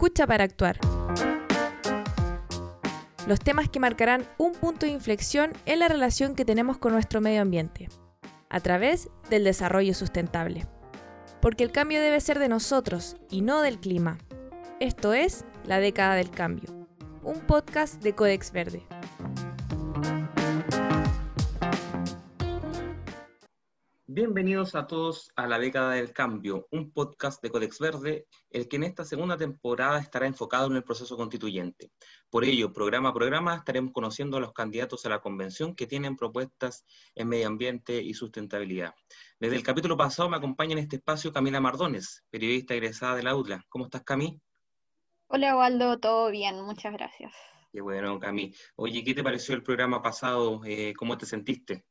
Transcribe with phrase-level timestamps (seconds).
[0.00, 0.78] Escucha para actuar.
[3.26, 7.20] Los temas que marcarán un punto de inflexión en la relación que tenemos con nuestro
[7.20, 7.88] medio ambiente,
[8.48, 10.68] a través del desarrollo sustentable.
[11.42, 14.18] Porque el cambio debe ser de nosotros y no del clima.
[14.78, 16.86] Esto es La década del cambio,
[17.24, 18.86] un podcast de Codex Verde.
[24.20, 28.74] Bienvenidos a todos a La década del cambio, un podcast de Codex Verde, el que
[28.74, 31.92] en esta segunda temporada estará enfocado en el proceso constituyente.
[32.28, 36.16] Por ello, programa a programa estaremos conociendo a los candidatos a la convención que tienen
[36.16, 38.92] propuestas en medio ambiente y sustentabilidad.
[39.38, 43.36] Desde el capítulo pasado me acompaña en este espacio Camila Mardones, periodista egresada de la
[43.36, 43.64] UDLA.
[43.68, 44.36] ¿Cómo estás, Cami?
[45.28, 47.32] Hola, Waldo, todo bien, muchas gracias.
[47.72, 48.52] Qué bueno, Cami.
[48.74, 50.60] Oye, ¿qué te pareció el programa pasado?
[50.64, 51.84] Eh, ¿Cómo te sentiste?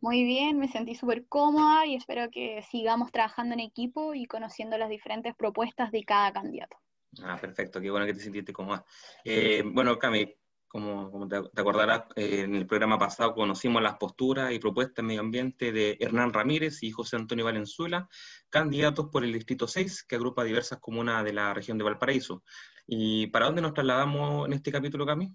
[0.00, 4.76] Muy bien, me sentí súper cómoda y espero que sigamos trabajando en equipo y conociendo
[4.78, 6.76] las diferentes propuestas de cada candidato.
[7.22, 8.84] Ah, perfecto, qué bueno que te sentiste cómoda.
[9.24, 10.34] Eh, bueno, Cami,
[10.72, 15.20] como, te, acordarás, eh, en el programa pasado conocimos las posturas y propuestas en medio
[15.20, 18.08] ambiente de Hernán Ramírez y José Antonio Valenzuela,
[18.48, 22.42] candidatos por el Distrito 6, que agrupa diversas comunas de la región de Valparaíso.
[22.86, 25.30] ¿Y para dónde nos trasladamos en este capítulo, Cami?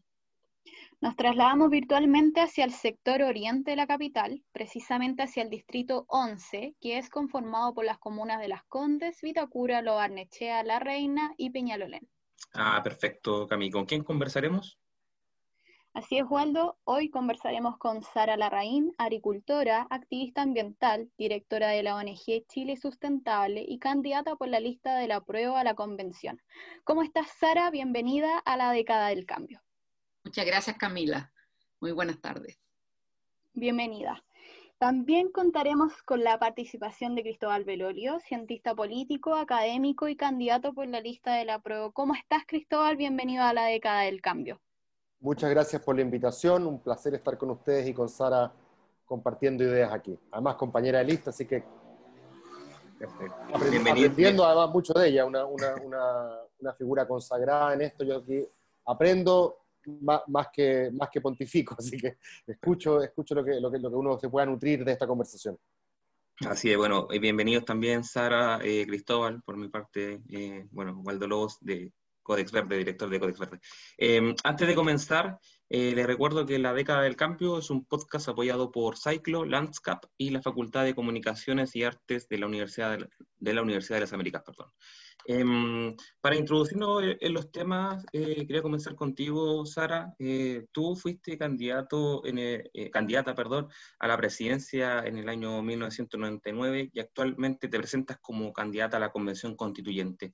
[0.99, 6.75] Nos trasladamos virtualmente hacia el sector oriente de la capital, precisamente hacia el distrito 11,
[6.81, 12.09] que es conformado por las comunas de Las Condes, Vitacura, Loarnechea, La Reina y Peñalolén.
[12.51, 13.69] Ah, perfecto, Cami.
[13.69, 14.79] ¿Con quién conversaremos?
[15.93, 16.79] Así es, Waldo.
[16.83, 23.77] Hoy conversaremos con Sara Larraín, agricultora, activista ambiental, directora de la ONG Chile Sustentable y
[23.77, 26.41] candidata por la lista de la prueba a la convención.
[26.83, 27.69] ¿Cómo estás, Sara?
[27.69, 29.61] Bienvenida a la década del cambio.
[30.27, 31.31] Muchas gracias, Camila.
[31.79, 32.59] Muy buenas tardes.
[33.53, 34.21] Bienvenida.
[34.77, 40.99] También contaremos con la participación de Cristóbal Velorio, cientista político, académico y candidato por la
[40.99, 41.93] lista de la prueba.
[41.93, 42.97] ¿Cómo estás, Cristóbal?
[42.97, 44.59] Bienvenido a la década del cambio.
[45.21, 46.67] Muchas gracias por la invitación.
[46.67, 48.51] Un placer estar con ustedes y con Sara
[49.05, 50.19] compartiendo ideas aquí.
[50.29, 51.63] Además, compañera de lista, así que
[53.53, 58.03] aprendiendo además mucho de ella, una, una figura consagrada en esto.
[58.03, 58.45] Yo aquí
[58.85, 59.66] aprendo
[60.01, 63.95] más, que, más que pontifico, así que escucho, escucho lo, que, lo, que, lo que
[63.95, 65.57] uno se pueda nutrir de esta conversación.
[66.45, 71.27] Así es, bueno, y bienvenidos también Sara, eh, Cristóbal, por mi parte, eh, bueno, Waldo
[71.27, 73.59] Lobos de Codex Verde, director de Codex Verde.
[73.97, 75.39] Em, antes de comenzar,
[75.69, 80.09] eh, les recuerdo que La Década del Cambio es un podcast apoyado por Cyclo, Landscape
[80.17, 83.09] y la Facultad de Comunicaciones y Artes de la Universidad de,
[83.39, 84.43] de la Universidad de las Américas.
[84.45, 84.67] Perdón.
[85.29, 90.15] Em, para introducirnos en los temas, eh, quería comenzar contigo, Sara.
[90.19, 93.67] Eh, tú fuiste candidato en eh, candidata perdón,
[93.99, 99.11] a la presidencia en el año 1999 y actualmente te presentas como candidata a la
[99.11, 100.31] Convención Constituyente.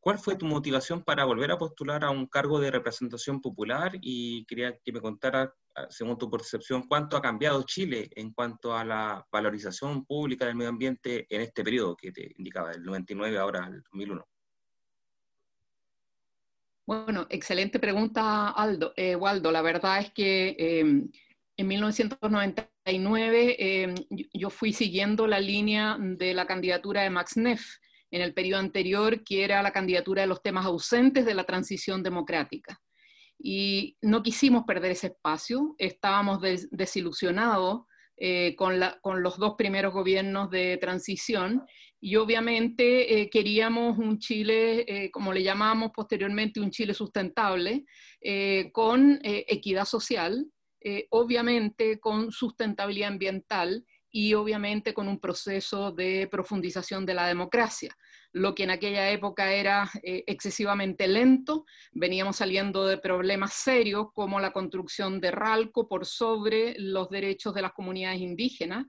[0.00, 3.92] ¿Cuál fue tu motivación para volver a postular a un cargo de representación popular?
[4.00, 8.74] Y quería que me contara, ah, según tu percepción, cuánto ha cambiado Chile en cuanto
[8.74, 13.38] a la valorización pública del medio ambiente en este periodo que te indicaba, del 99
[13.38, 14.26] ahora al 2001.
[16.86, 18.94] Bueno, excelente pregunta, Aldo.
[18.96, 19.52] Eh, Waldo.
[19.52, 21.10] La verdad es que em,
[21.58, 23.94] en 1999 em,
[24.32, 27.76] yo fui siguiendo la línea de la candidatura de Max Neff
[28.10, 32.02] en el periodo anterior, que era la candidatura de los temas ausentes de la transición
[32.02, 32.80] democrática.
[33.38, 37.82] Y no quisimos perder ese espacio, estábamos desilusionados
[38.22, 38.78] eh, con,
[39.22, 41.64] los dos primeros gobiernos de transición
[42.02, 47.86] y obviamente eh, queríamos un Chile, eh, como le llamamos posteriormente, un Chile sustentable,
[48.72, 50.44] con equidad social,
[51.08, 57.96] obviamente con sustentabilidad ambiental y obviamente con un proceso de profundización de la democracia,
[58.32, 61.64] lo que en aquella época era eh, excesivamente lento.
[61.92, 67.62] Veníamos saliendo de problemas serios como la construcción de RALCO por sobre los derechos de
[67.62, 68.86] las comunidades indígenas.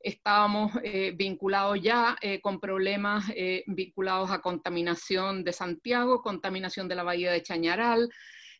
[0.00, 3.24] Estábamos eh, vinculados ya eh, con problemas
[3.66, 8.08] vinculados a contaminación de Santiago, contaminación de la bahía de Chañaral,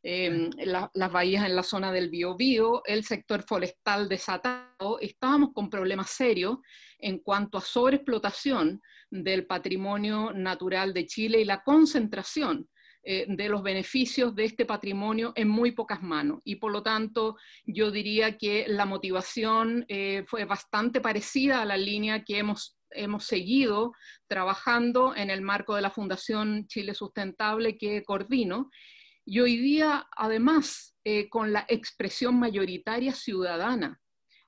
[0.04, 6.10] Em, las bahías en la zona del Biobío, el sector forestal desatado, estábamos con problemas
[6.10, 6.58] serios
[6.98, 12.68] en cuanto a sobreexplotación del patrimonio natural de Chile y la concentración
[13.04, 16.40] eh, de los beneficios de este patrimonio en muy pocas manos.
[16.44, 21.76] Y por lo tanto, yo diría que la motivación eh, fue bastante parecida a la
[21.76, 23.92] línea que hemos hemos seguido
[24.26, 28.68] trabajando en el marco de la Fundación Chile Sustentable que coordino
[29.24, 34.00] y hoy día, además, eh, con la expresión mayoritaria ciudadana,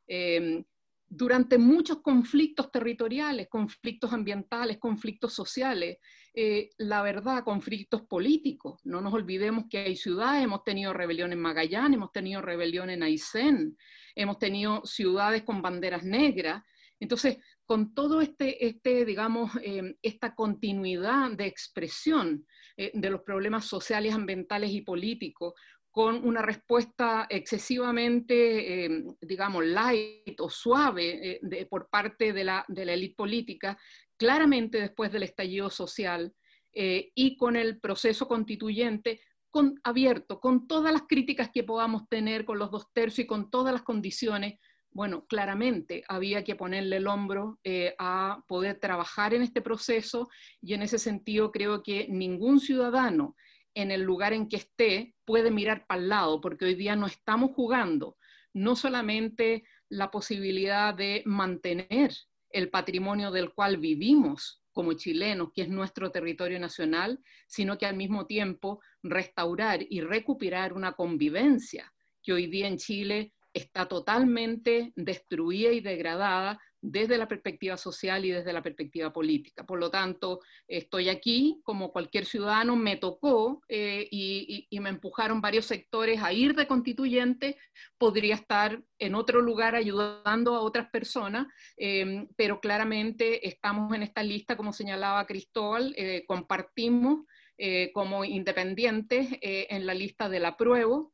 [0.07, 0.65] em,
[1.07, 5.99] durante muchos conflictos territoriales, conflictos ambientales, conflictos sociales,
[6.35, 8.81] eh, la verdad, conflictos políticos.
[8.85, 13.05] No nos olvidemos que hay ciudades, hemos tenido rebelión en Magallanes, hemos tenido rebelión en
[13.05, 13.77] Aysén,
[14.17, 16.65] hemos tenido ciudades con banderas negras.
[17.01, 22.47] Entonces, con todo este, este digamos, em, esta continuidad de expresión
[22.77, 25.55] eh, de los problemas sociales, ambientales y políticos,
[25.91, 32.85] con una respuesta excesivamente, em, digamos, light o suave eh, por parte de la, de
[32.85, 33.79] la élite política,
[34.17, 36.35] claramente después del estallido social
[36.73, 39.21] eh, y con el proceso constituyente
[39.51, 43.51] con, abierto, con todas las críticas que podamos tener, con los dos tercios y con
[43.51, 44.59] todas las condiciones,
[44.95, 50.29] bueno, claramente había que ponerle el hombro eh, a poder trabajar en este proceso
[50.63, 53.37] y en ese sentido creo que ningún ciudadano
[53.75, 57.07] en el lugar en que esté puede mirar para el lado, porque hoy día no
[57.07, 58.17] estamos jugando
[58.53, 62.13] no solamente la posibilidad de mantener
[62.51, 67.97] el patrimonio del cual vivimos como chilenos, que es nuestro territorio nacional, sino que al
[67.97, 71.93] mismo tiempo restaurar y recuperar una convivencia
[72.23, 78.31] que hoy día en Chile está totalmente destruida y degradada desde la perspectiva social y
[78.31, 79.65] desde la perspectiva política.
[79.65, 85.65] Por lo tanto, estoy aquí, como cualquier ciudadano, me tocó eh, y, me empujaron varios
[85.65, 87.57] sectores a ir de constituyente,
[87.97, 91.47] podría estar en otro lugar ayudando a otras personas,
[91.79, 97.21] em, pero claramente estamos en esta lista, como señalaba Cristóbal, eh, compartimos
[97.57, 101.14] eh, como independientes en la lista del apruebo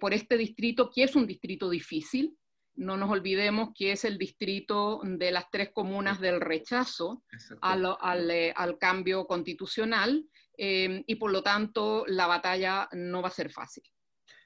[0.00, 2.36] por este distrito, que es un distrito difícil,
[2.76, 7.22] no nos olvidemos que es el distrito de las tres comunas del rechazo
[7.62, 10.24] eh, al, cambio constitucional
[10.56, 13.84] eh, y por lo tanto la batalla no va a ser fácil.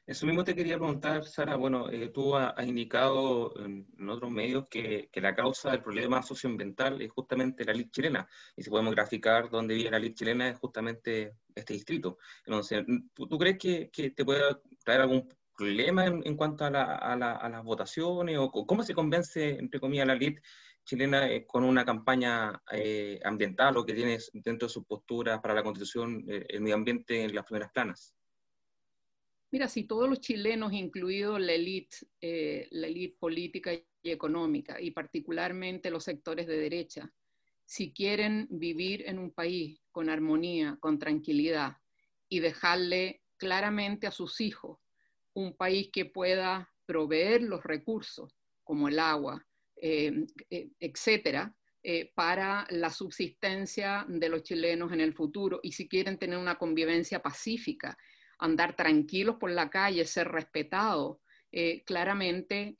[0.07, 1.57] Eso mismo te quería preguntar, Sara.
[1.57, 7.11] Bueno, eh, tú has, indicado en, otros medios que, la causa del problema socioambiental es
[7.11, 8.29] justamente la ley chilena.
[8.57, 12.19] Y si podemos graficar dónde vive la ley chilena es justamente este distrito.
[12.45, 12.85] Entonces,
[13.15, 14.43] ¿tú, crees que, que te puede
[14.87, 18.39] traer algún problema en, cuanto a, las votaciones?
[18.39, 20.41] ¿O cómo se convence, entre comillas, la elite
[20.85, 25.55] chilena eh, con una campaña eh, ambiental o que tiene dentro de sus posturas para
[25.55, 28.15] la constitución eh, el medio ambiente en las primeras planas?
[29.51, 31.97] Mira, si todos los chilenos, incluido la élite
[32.71, 37.11] la elite política y económica, y particularmente los sectores de derecha,
[37.65, 41.77] si quieren vivir en un país con armonía, con tranquilidad,
[42.29, 44.79] y dejarle claramente a sus hijos
[45.35, 48.33] un país que pueda proveer los recursos,
[48.65, 49.47] como el agua,
[49.77, 55.61] eh, eh, etcétera, eh, para la subsistencia de los chilenos en el futuro.
[55.63, 57.99] Y si quieren tener una convivencia pacífica,
[58.39, 61.19] andar tranquilos por la calle, ser respetados,
[61.87, 62.77] claramente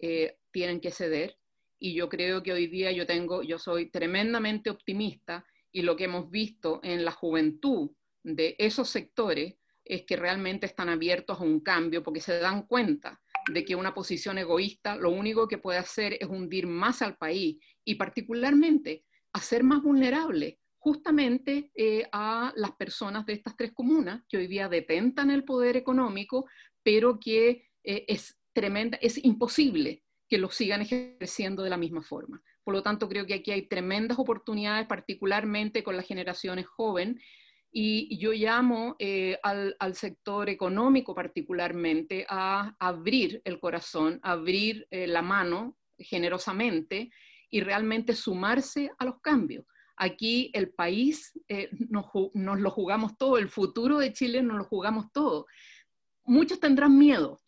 [0.51, 1.39] tienen que ceder.
[1.79, 6.05] Y yo creo que hoy día yo tengo, yo soy tremendamente optimista y lo que
[6.05, 7.91] hemos visto en la juventud
[8.23, 9.55] de esos sectores
[9.89, 13.21] es que realmente están abiertos a un cambio porque se dan cuenta
[13.53, 17.59] de que una posición egoísta lo único que puede hacer es hundir más al país
[17.85, 24.37] y particularmente hacer más vulnerable justamente eh, a las personas de estas tres comunas que
[24.37, 26.47] hoy día detentan el poder económico,
[26.83, 32.41] pero que eh, es tremenda, es imposible que lo sigan ejerciendo de la misma forma.
[32.63, 37.23] Por lo tanto, creo que aquí hay tremendas oportunidades, particularmente con las generaciones jóvenes,
[37.79, 45.21] y yo llamo eh, al, sector económico particularmente a abrir el corazón, abrir eh, la
[45.21, 47.11] mano generosamente
[47.51, 49.67] y realmente sumarse a los cambios.
[49.95, 54.65] Aquí el país eh, nos, nos, lo jugamos todo, el futuro de Chile nos lo
[54.65, 55.45] jugamos todo.
[56.25, 57.43] Muchos tendrán miedo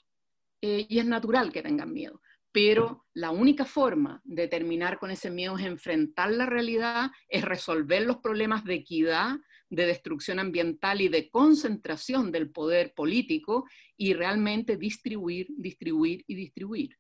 [0.61, 2.21] y es natural que tengan miedo,
[2.53, 8.03] pero la única forma de terminar con ese miedo es enfrentar la realidad, es resolver
[8.03, 9.39] los problemas de equidad,
[9.71, 16.97] de destrucción ambiental y de concentración del poder político y realmente distribuir, distribuir y distribuir.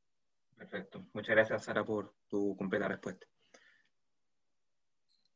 [0.57, 1.07] Perfecto.
[1.13, 3.27] Muchas gracias, Sara, por tu completa respuesta.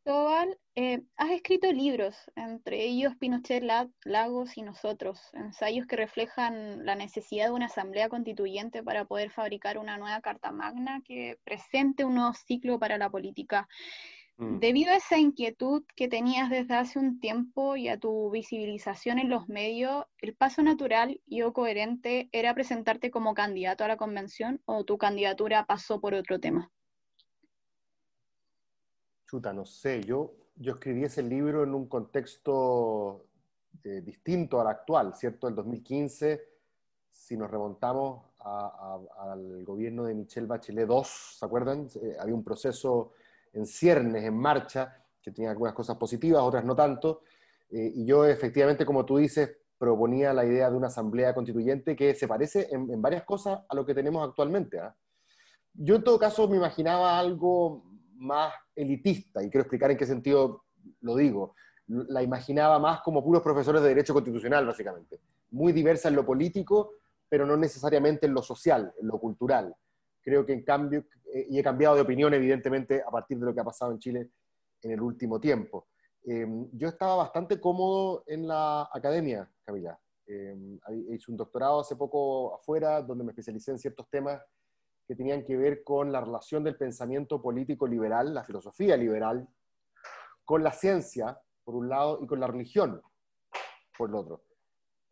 [0.05, 3.63] Tobal, eh, has escrito libros, entre ellos Pinochet,
[4.05, 9.79] Lagos y Nosotros, ensayos que reflejan la necesidad de una asamblea constituyente para poder fabricar
[9.79, 13.69] una nueva Carta Magna que presente un nuevo ciclo para la política.
[14.39, 14.59] Mm.
[14.59, 19.29] Debido a esa inquietud que tenías desde hace un tiempo y a tu visibilización en
[19.29, 24.61] los medios, ¿el paso natural y o coherente era presentarte como candidato a la convención
[24.65, 26.71] o tu candidatura pasó por otro tema?
[29.27, 33.27] Chuta, no sé, yo, yo escribí ese libro en un contexto
[33.85, 35.49] eh, distinto al actual, ¿cierto?
[35.49, 36.43] El 2015,
[37.11, 41.89] si nos remontamos al gobierno de Michelle Bachelet II, ¿se acuerdan?
[41.95, 43.13] Eh, había un proceso
[43.53, 47.23] en ciernes, en marcha, que tenía algunas cosas positivas, otras no tanto.
[47.71, 52.15] Eh, y yo efectivamente, como tú dices, proponía la idea de una asamblea constituyente que
[52.15, 54.79] se parece en, varias cosas a lo que tenemos actualmente.
[54.79, 54.95] ¿ah?
[55.75, 60.65] Yo en todo caso me imaginaba algo más elitista, y quiero explicar en qué sentido
[61.01, 61.55] lo digo.
[61.87, 65.21] La imaginaba más como puros profesores de Derecho Constitucional, básicamente.
[65.51, 66.93] Muy diversa en lo político,
[67.29, 69.75] pero no necesariamente en lo social, en lo cultural.
[70.23, 73.55] Creo que en cambio, eh, y he cambiado de opinión evidentemente a partir de lo
[73.55, 74.31] que ha pasado en Chile
[74.83, 75.89] en el último tiempo.
[76.25, 79.99] Eh, yo estaba bastante cómodo en la academia, Camila.
[80.27, 80.57] Eh,
[81.11, 84.41] hice un doctorado hace poco afuera, donde me especialicé en ciertos temas
[85.07, 89.49] que tenían que ver con la relación del pensamiento político liberal, la filosofía liberal,
[90.45, 93.03] con la ciencia, por un lado, y con la religión,
[93.99, 94.45] por el otro.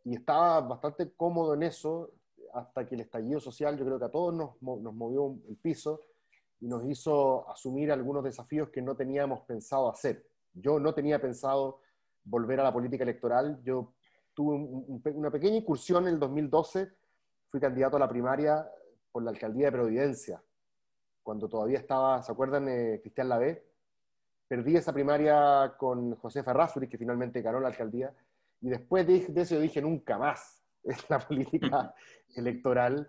[0.04, 2.12] Y estaba bastante cómodo en eso
[2.54, 6.02] hasta que el estallido social, yo creo que a todos nos, nos movió el piso
[6.60, 10.26] y nos hizo asumir algunos desafíos que no teníamos pensado hacer.
[10.52, 11.80] Yo no tenía pensado
[12.24, 13.60] volver a la política electoral.
[13.62, 13.94] Yo
[14.34, 14.56] tuve
[15.12, 16.90] una pequeña incursión en el 2012.
[17.48, 18.68] Fui candidato a la primaria
[19.10, 20.42] por la alcaldía de Providencia,
[21.22, 22.68] cuando todavía estaba, ¿se acuerdan?
[22.68, 23.66] Eh, Cristian Lavé.
[24.46, 28.12] Perdí esa primaria con José Ferrazuri, que finalmente ganó la alcaldía.
[28.60, 30.59] Y después de, eso yo dije, nunca más
[31.08, 31.94] la política
[32.34, 33.06] electoral,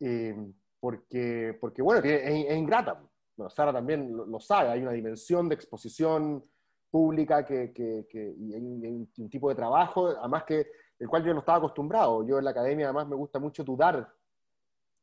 [0.00, 0.34] eh,
[0.80, 3.02] porque, porque, bueno, es, ingrata.
[3.36, 6.44] Bueno, Sara también lo, sabe, hay una dimensión de exposición
[6.90, 10.66] pública que, que, y hay un, tipo de trabajo, además que
[10.98, 12.26] el cual yo no estaba acostumbrado.
[12.26, 14.10] Yo en la academia además me gusta mucho dudar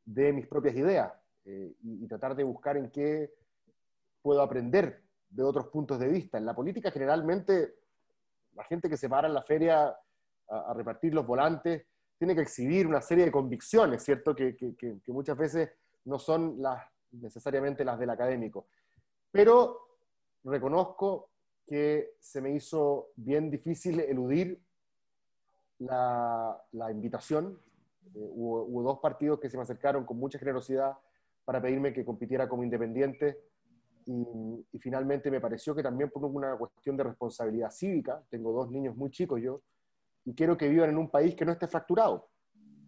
[0.06, 1.14] de mis propias ideas
[1.46, 3.32] eh, y, tratar de buscar en qué
[4.22, 6.38] puedo aprender de otros puntos de vista.
[6.38, 7.76] En la política generalmente
[8.56, 9.96] la gente que se para en la feria
[10.50, 11.86] a, repartir los volantes
[12.24, 14.34] tiene que exhibir una serie de convicciones, ¿cierto?
[14.34, 15.72] Que, que, que, muchas veces
[16.06, 18.68] no son las, necesariamente las del académico.
[19.30, 19.98] Pero
[20.46, 21.32] reconozco
[21.68, 24.58] que se me hizo bien difícil eludir
[25.80, 27.60] la, la invitación
[28.16, 30.98] eh, hubo, dos partidos que se me acercaron con mucha generosidad
[31.44, 33.38] para pedirme que compitiera como independiente
[34.06, 38.96] y, finalmente me pareció que también por una cuestión de responsabilidad cívica, tengo dos niños
[38.96, 39.62] muy chicos yo,
[40.26, 42.30] y quiero que vivan en un país que no esté fracturado,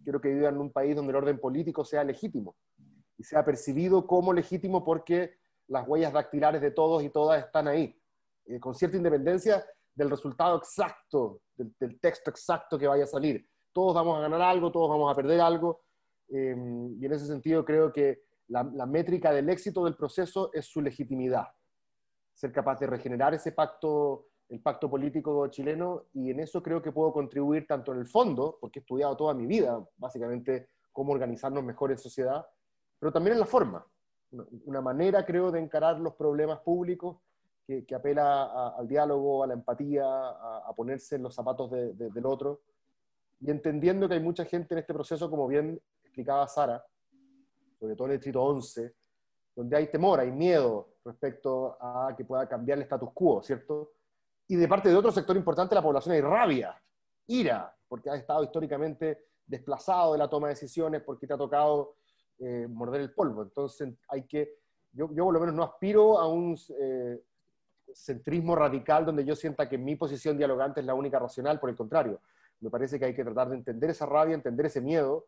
[0.02, 2.56] quiero que vivan en un país donde el orden político sea legítimo
[3.18, 5.36] y sea percibido como legítimo porque
[5.68, 7.98] las huellas dactilares de todos y todas están ahí,
[8.46, 9.64] eh, con cierta independencia
[9.94, 14.72] del resultado exacto, del texto exacto que vaya a salir todos vamos a ganar algo,
[14.72, 15.82] todos vamos a perder algo.
[16.30, 20.80] Em, y en ese sentido creo que la, métrica del éxito del proceso es su
[20.80, 21.44] legitimidad.
[22.32, 26.92] Ser capaz de regenerar ese pacto, el pacto político chileno, y en eso creo que
[26.92, 31.64] puedo contribuir tanto en el fondo, porque he estudiado toda mi vida, básicamente, cómo organizarnos
[31.64, 32.46] mejor en sociedad,
[32.98, 33.86] pero también en la forma.
[34.64, 37.18] Una, manera, creo, de encarar los problemas públicos
[37.66, 42.60] que, apela al diálogo, a la empatía, a, ponerse en los zapatos del otro
[43.40, 46.84] y entendiendo que hay mucha gente en este proceso, como bien explicaba Sara,
[47.78, 48.94] sobre todo en el distrito 11,
[49.54, 53.92] donde hay temor, hay miedo respecto a que pueda cambiar el status quo, ¿cierto?
[54.48, 56.80] Y de parte de otro sector importante de la población hay rabia,
[57.26, 61.96] ira, porque ha estado históricamente desplazado de la toma de decisiones, porque te ha tocado
[62.38, 63.42] eh, morder el polvo.
[63.42, 64.58] Entonces hay que,
[64.92, 67.22] yo, yo, por lo menos no aspiro a un eh,
[67.94, 71.76] centrismo radical donde yo sienta que mi posición dialogante es la única racional, por el
[71.76, 72.20] contrario,
[72.60, 75.26] me parece que hay que tratar de entender esa rabia, entender ese miedo,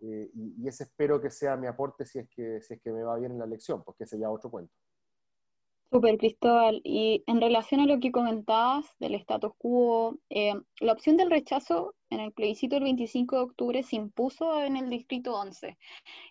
[0.00, 3.04] eh, y, ese espero que sea mi aporte si es, que, si es que me
[3.04, 4.74] va bien en la elección, porque ese ya otro cuento.
[5.92, 6.80] Super, Cristóbal.
[6.84, 11.94] Y en relación a lo que comentabas del status quo, eh, la opción del rechazo
[12.08, 15.76] en el plebiscito del 25 de octubre se impuso en el distrito 11.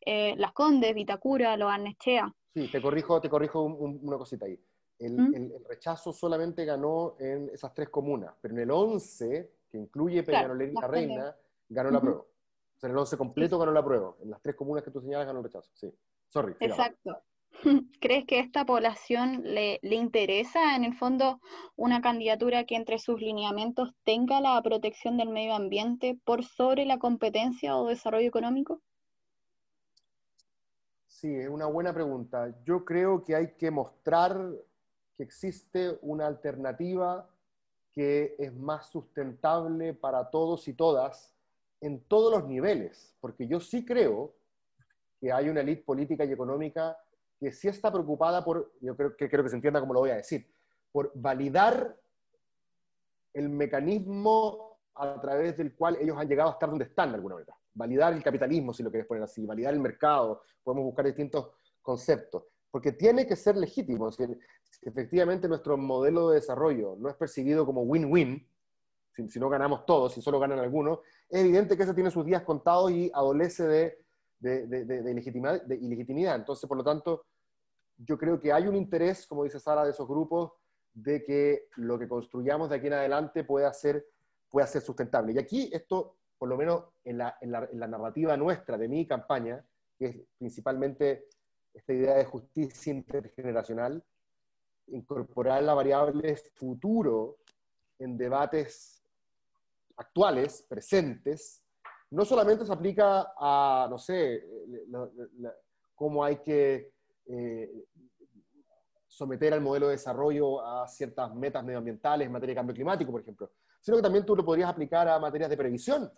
[0.04, 2.34] Eh, Las Condes, Vitacura, Loarnechea.
[2.56, 4.60] Sí, te corrijo, te corrijo una cosita ahí.
[4.98, 5.36] El, ¿Mm?
[5.36, 10.24] el, el, rechazo solamente ganó en esas tres comunas, pero en el 11 que incluye
[10.24, 11.36] Peñalolén y La Reina,
[11.70, 12.20] ganó la prueba.
[12.20, 14.16] O sea, en el 11 completo ganó la prueba.
[14.24, 15.70] En las tres comunas que tú señalas ganó el rechazo.
[15.76, 15.94] Sí.
[16.28, 16.56] Sorry.
[16.60, 17.22] Exacto.
[18.02, 21.40] ¿Crees que a esta población le, le, interesa, en el fondo,
[21.76, 27.00] una candidatura que entre sus lineamientos tenga la protección del medio ambiente por sobre la
[27.00, 28.82] competencia o desarrollo económico?
[31.08, 32.52] Sí, es una buena pregunta.
[32.66, 34.36] Yo creo que hay que mostrar
[35.16, 37.30] que existe una alternativa
[37.92, 41.32] que es más sustentable para todos y todas
[41.82, 44.34] en todos los niveles, porque yo sí creo
[45.20, 46.98] que hay una élite política y económica
[47.42, 50.12] que sí está preocupada por, yo creo que, creo que se entienda como lo voy
[50.12, 50.48] a decir,
[50.94, 51.98] por validar
[53.34, 57.36] el mecanismo a través del cual ellos han llegado a estar donde están de alguna
[57.36, 57.58] manera.
[57.74, 62.44] Validar el capitalismo, si lo quieres poner así, validar el mercado, podemos buscar distintos conceptos
[62.72, 64.12] porque tiene que ser legítimo.
[64.12, 64.24] Si,
[64.84, 68.48] efectivamente nuestro modelo de desarrollo no es percibido como win-win,
[69.28, 72.44] si, no ganamos todos, si solo ganan algunos, es evidente que eso tiene sus días
[72.44, 73.98] contados y adolece de,
[74.40, 76.36] de, de, ilegitimidad, de ilegitimidad.
[76.36, 77.26] Entonces, por lo tanto,
[78.06, 80.54] yo creo que hay un interés, como dice Sara, de esos grupos,
[80.94, 84.06] de que lo que construyamos de aquí en adelante pueda ser,
[84.50, 85.34] pueda ser sustentable.
[85.34, 88.88] Y aquí esto, por lo menos en la, en la, en la narrativa nuestra, de
[88.88, 89.64] mi campaña,
[89.98, 91.28] que es principalmente
[91.74, 94.04] esta idea de justicia intergeneracional,
[94.88, 97.38] incorporar la variable futuro
[98.00, 99.04] en debates
[99.96, 101.64] actuales, presentes,
[102.10, 104.44] no solamente se aplica a, no sé,
[105.96, 106.92] cómo hay que
[107.28, 107.86] eh,
[109.08, 113.22] someter al modelo de desarrollo a ciertas metas medioambientales en materia de cambio climático, por
[113.22, 113.52] ejemplo,
[113.82, 116.12] sino que también tú lo podrías aplicar a materias de previsión,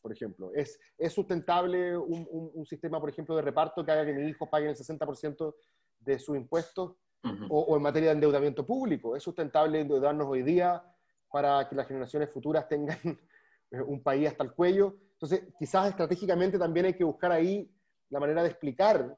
[0.00, 0.50] por ejemplo.
[0.54, 4.48] ¿Es, es sustentable un, un, sistema, por ejemplo, de reparto que haga que mis hijos
[4.48, 5.54] paguen el 60%
[6.00, 6.96] de sus impuestos?
[7.48, 9.16] o, en materia de endeudamiento público.
[9.16, 10.82] ¿Es sustentable endeudarnos hoy día
[11.30, 12.98] para que las generaciones futuras tengan
[13.86, 14.96] un país hasta el cuello?
[15.12, 17.70] Entonces, quizás estratégicamente también hay que buscar ahí
[18.10, 19.16] la manera de explicar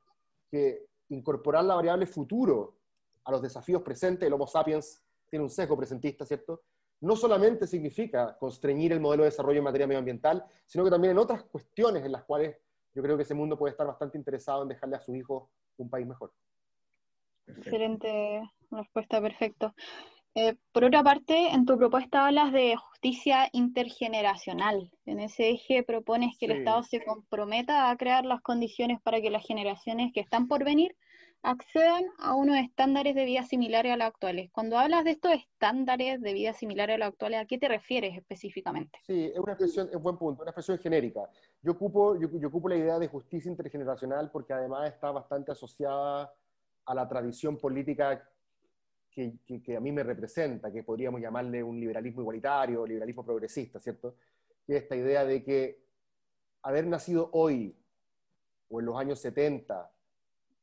[0.51, 2.77] que incorporar la variable futuro
[3.25, 6.63] a los desafíos presentes, el Homo sapiens tiene un sesgo presentista, ¿cierto?
[7.01, 11.19] No solamente significa constreñir el modelo de desarrollo en materia medioambiental, sino que también en
[11.19, 12.57] otras cuestiones en las cuales
[12.95, 15.91] yo creo que ese mundo puede estar bastante interesado en dejarle a su hijo un
[15.91, 16.33] país mejor.
[17.47, 19.75] Excelente respuesta, perfecto.
[20.37, 24.91] Eh, por otra parte, en tu propuesta hablas de justicia intergeneracional.
[25.07, 29.31] En ese eje propones que el Estado se comprometa a crear las condiciones para que
[29.31, 30.97] las generaciones que están por venir
[31.43, 34.51] accedan a unos estándares de vida similares a los actuales.
[34.51, 38.17] Cuando hablas de estos estándares de vida similares a los actuales, ¿a qué te refieres
[38.17, 38.99] específicamente?
[39.07, 41.29] Sí, es una expresión, es buen punto, una expresión genérica.
[41.63, 46.33] Yo ocupo, yo, yo ocupo la idea de justicia intergeneracional porque además está bastante asociada
[46.87, 48.27] a la tradición política
[49.15, 54.17] que, a mí me representa, que podríamos llamarle un liberalismo igualitario, liberalismo progresista, ¿cierto?
[54.67, 55.85] Que esta idea de que
[56.63, 57.77] haber nacido hoy,
[58.69, 59.91] o en los años 70,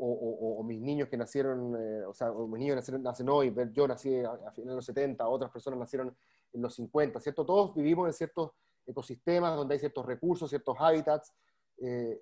[0.03, 3.87] o, o, mis niños que nacieron, eh, o sea, mis niños nacieron, nacen hoy, yo
[3.87, 6.15] nací a, finales de los 70, otras personas nacieron
[6.53, 7.45] en los 50, ¿cierto?
[7.45, 8.51] Todos vivimos en ciertos
[8.85, 11.33] ecosistemas donde hay ciertos recursos, ciertos hábitats.
[11.77, 12.19] Eh,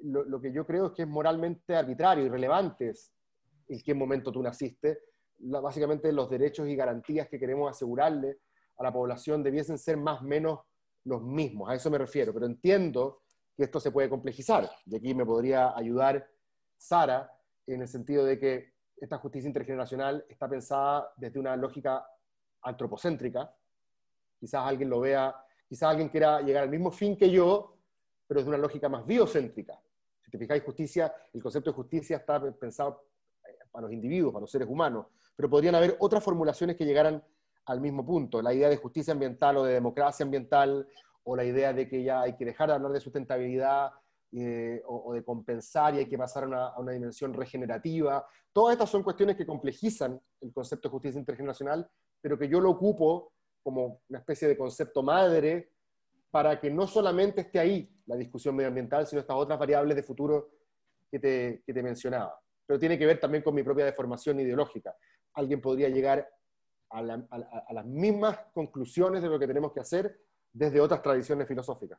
[0.00, 2.92] lo, lo, que yo creo es que es moralmente arbitrario, irrelevante
[3.68, 4.98] en qué momento tú naciste.
[5.42, 8.38] Básicamente los derechos y garantías que queremos asegurarle
[8.78, 10.60] a la población debiesen ser más o menos
[11.04, 13.22] los mismos, a eso me refiero, pero entiendo
[13.56, 16.26] que esto se puede complejizar, y aquí me podría ayudar
[16.76, 17.30] Sara
[17.66, 22.06] en el sentido de que esta justicia intergeneracional está pensada desde una lógica
[22.62, 23.52] antropocéntrica,
[24.38, 25.34] quizás alguien lo vea,
[25.68, 27.76] quizás alguien quiera llegar al mismo fin que yo,
[28.26, 29.80] pero desde una lógica más biocéntrica.
[30.24, 33.06] Si te fijáis, justicia, el concepto de justicia está pensado
[33.72, 37.22] para los individuos, para los seres humanos, pero podrían haber otras formulaciones que llegaran
[37.66, 38.42] al mismo punto.
[38.42, 40.86] La idea de justicia ambiental o de democracia ambiental,
[41.24, 43.92] o la idea de que ya hay que dejar de hablar de sustentabilidad
[44.32, 48.26] eh, o, de compensar y hay que pasar a una, dimensión regenerativa.
[48.52, 51.88] Todas estas son cuestiones que complejizan el concepto de justicia intergeneracional,
[52.20, 55.70] pero que yo lo ocupo como una especie de concepto madre
[56.30, 60.50] para que no solamente esté ahí la discusión medioambiental, sino estas otras variables de futuro
[61.10, 64.96] que te, que te mencionaba pero tiene que ver también con mi propia deformación ideológica.
[65.34, 66.28] Alguien podría llegar
[66.90, 70.20] a, las mismas conclusiones de lo que tenemos que hacer
[70.52, 71.98] desde otras tradiciones filosóficas.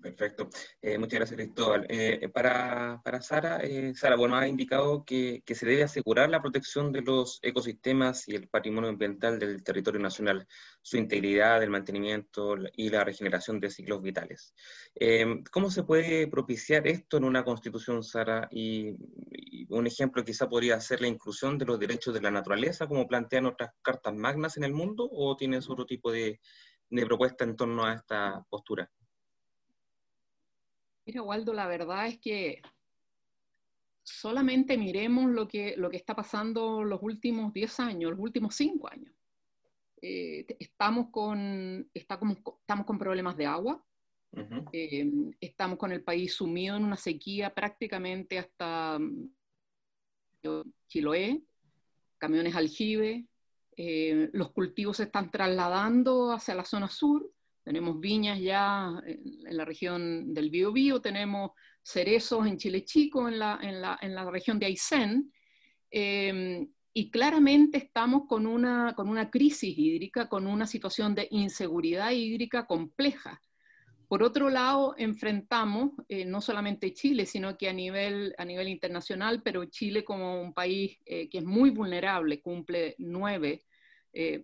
[0.00, 0.48] Perfecto.
[0.80, 1.86] Eh, muchas gracias, Cristóbal.
[1.90, 6.40] Eh, para, para, Sara, eh, Sara, bueno, ha indicado que, que, se debe asegurar la
[6.40, 10.46] protección de los ecosistemas y el patrimonio ambiental del territorio nacional,
[10.80, 14.54] su integridad, el mantenimiento y la regeneración de ciclos vitales.
[15.50, 18.48] ¿Cómo se puede propiciar esto en una constitución, Sara?
[18.50, 18.96] Y,
[19.68, 23.46] un ejemplo quizá podría ser la inclusión de los derechos de la naturaleza, como plantean
[23.46, 26.40] otras cartas magnas en el mundo, o tienes otro tipo de,
[26.88, 28.90] de propuesta en torno a esta postura?
[31.06, 32.62] Mira, Waldo, la verdad es que
[34.02, 38.88] solamente miremos lo que, lo que está pasando los últimos 10 años, los últimos 5
[38.90, 39.14] años.
[40.02, 43.84] Eh, estamos, con, estamos, estamos con problemas de agua,
[44.72, 45.10] eh,
[45.40, 49.30] estamos con el país sumido en una sequía prácticamente hasta mm,
[50.88, 51.42] Chiloé,
[52.16, 53.26] camiones aljibe,
[53.76, 57.30] eh, los cultivos se están trasladando hacia la zona sur,
[57.62, 63.58] tenemos viñas ya en, la región del Biobío, tenemos cerezos en Chile Chico, en la,
[63.62, 65.32] en la, en la región de Aysén,
[65.90, 72.10] em, y claramente estamos con una, con una crisis hídrica, con una situación de inseguridad
[72.10, 73.40] hídrica compleja.
[74.08, 79.40] Por otro lado, enfrentamos eh, no solamente Chile, sino que a nivel, a nivel internacional,
[79.44, 83.62] pero Chile como un país eh, que es muy vulnerable, cumple nueve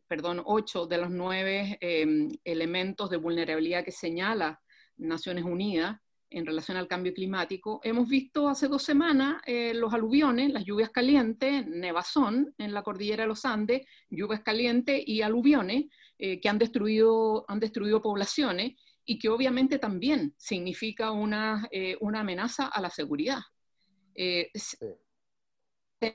[0.07, 4.61] perdón, ocho de los nueve em, elementos de vulnerabilidad que señala
[4.97, 5.99] Naciones Unidas
[6.31, 7.81] en relación al cambio climático.
[7.83, 13.25] Hemos visto hace dos semanas eh, los aluviones, las lluvias calientes, nevazón en la cordillera
[13.25, 15.87] de los Andes, lluvias calientes y aluviones
[16.19, 18.75] eh, que han destruido, han destruido poblaciones
[19.05, 23.39] y que obviamente también significa una, eh, una amenaza a la seguridad.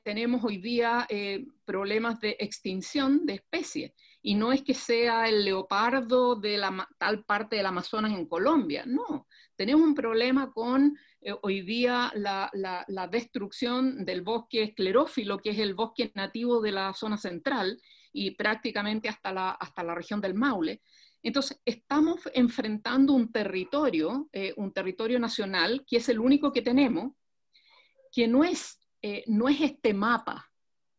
[0.04, 1.08] Tenemos hoy día
[1.66, 7.26] problemas de extinción de especies y no es que sea el leopardo de la, tal
[7.26, 9.28] parte del Amazonas en Colombia, no,
[9.62, 12.50] tenemos un problema con eh, hoy día la,
[13.12, 17.80] destrucción del bosque esclerófilo, que es el bosque nativo de la zona central
[18.12, 20.82] y prácticamente hasta la, hasta la región del Maule.
[21.22, 27.14] Entonces, estamos enfrentando un territorio, eh, un territorio nacional, que es el único que tenemos,
[28.12, 30.52] que no es, eh, no es este mapa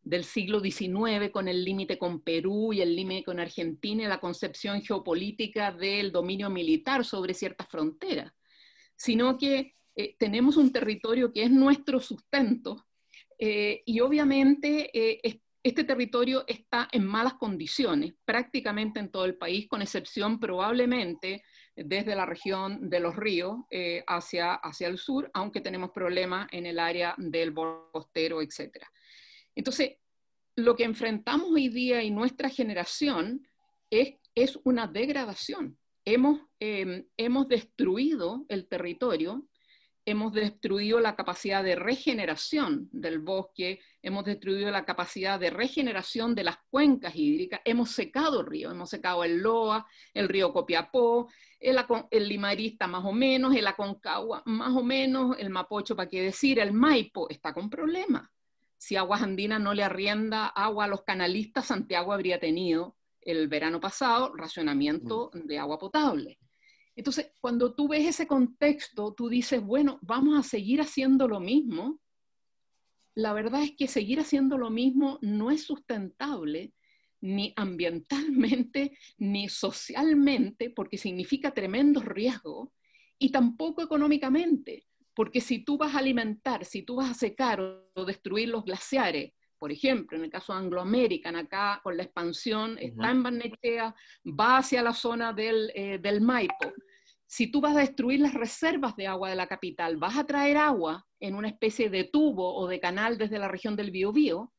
[0.03, 4.19] del siglo XIX con el límite con Perú y el límite con Argentina y la
[4.19, 8.33] concepción geopolítica del dominio militar sobre ciertas fronteras
[8.97, 12.87] sino que eh, tenemos un territorio que es nuestro sustento
[13.38, 14.91] eh, y obviamente
[15.62, 21.43] este territorio está en malas condiciones prácticamente en todo el país, con excepción probablemente
[21.74, 23.56] desde la región de los ríos
[24.06, 28.85] hacia, hacia el sur, aunque tenemos problemas en el área del costero, etc.
[29.54, 29.96] Entonces,
[30.56, 33.46] lo que enfrentamos hoy día y nuestra generación
[33.90, 39.46] es, es una degradación hemos, em, hemos destruido el territorio,
[40.05, 46.45] hemos destruido la capacidad de regeneración del bosque, hemos destruido la capacidad de regeneración de
[46.45, 51.29] las cuencas hídricas, hemos secado el río, hemos secado el Loa, el río Copiapó,
[51.61, 51.79] el,
[52.11, 56.59] el Limarista más o menos, el Aconcagua más o menos, el Mapocho, para qué decir,
[56.59, 58.29] el Maipo está con problemas.
[58.77, 63.79] Si Aguas Andinas no le arrienda agua a los canalistas, Santiago habría tenido el verano
[63.79, 65.47] pasado racionamiento mm.
[65.47, 66.38] de agua potable.
[66.94, 72.00] Entonces, cuando tú ves ese contexto, tú dices, bueno, vamos a seguir haciendo lo mismo.
[73.14, 76.72] La verdad es que seguir haciendo lo mismo no es sustentable
[77.20, 82.72] ni ambientalmente ni socialmente, porque significa tremendo riesgo,
[83.18, 88.05] y tampoco económicamente, porque si tú vas a alimentar, si tú vas a secar o
[88.05, 92.77] destruir los glaciares, por ejemplo, en el caso de Anglo American, acá con la expansión,
[92.81, 93.94] está en Barnechea,
[94.27, 96.72] va hacia la zona del, eh, del, Maipo.
[97.29, 100.57] Si tú vas a destruir las reservas de agua de la capital, vas a traer
[100.57, 104.53] agua en una especie de tubo o de canal desde la región del Biobío,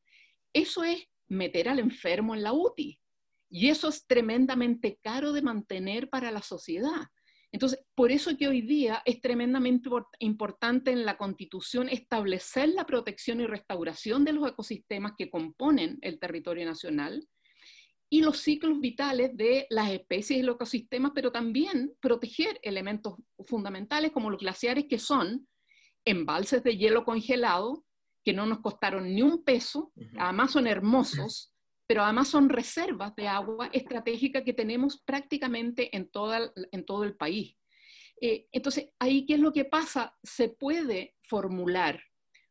[0.54, 2.98] eso es meter al enfermo en la UTI.
[3.50, 7.08] Y eso es tremendamente caro de mantener para la sociedad.
[7.54, 9.88] Entonces, por eso que hoy día es tremendamente
[10.18, 16.18] importante en la Constitución establecer la protección y restauración de los ecosistemas que componen el
[16.18, 17.28] territorio nacional
[18.10, 23.14] y los ciclos vitales de las especies y los ecosistemas, pero también proteger elementos
[23.46, 25.46] fundamentales como los glaciares que son
[26.04, 27.84] embalses de hielo congelado
[28.24, 31.53] que no nos costaron ni un peso, además son hermosos,
[31.86, 37.16] pero además son reservas de agua estratégica que tenemos prácticamente en, toda, en todo el
[37.16, 37.56] país.
[38.20, 40.16] Eh, entonces, ahí, ¿qué es lo que pasa?
[40.22, 42.02] Se puede formular,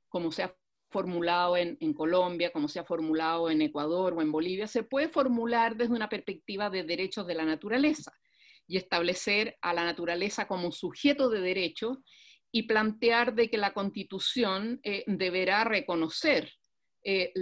[0.08, 0.56] como se ha
[0.92, 5.10] formulado en, en, Colombia, como se ha formulado en Ecuador o en Bolivia, se puede
[5.10, 8.12] formular desde una perspectiva de derechos de la naturaleza
[8.68, 11.98] y establecer a la naturaleza como sujeto de derechos
[12.52, 16.54] y plantear de que la constitución eh, deberá reconocer
[17.04, 17.34] eh,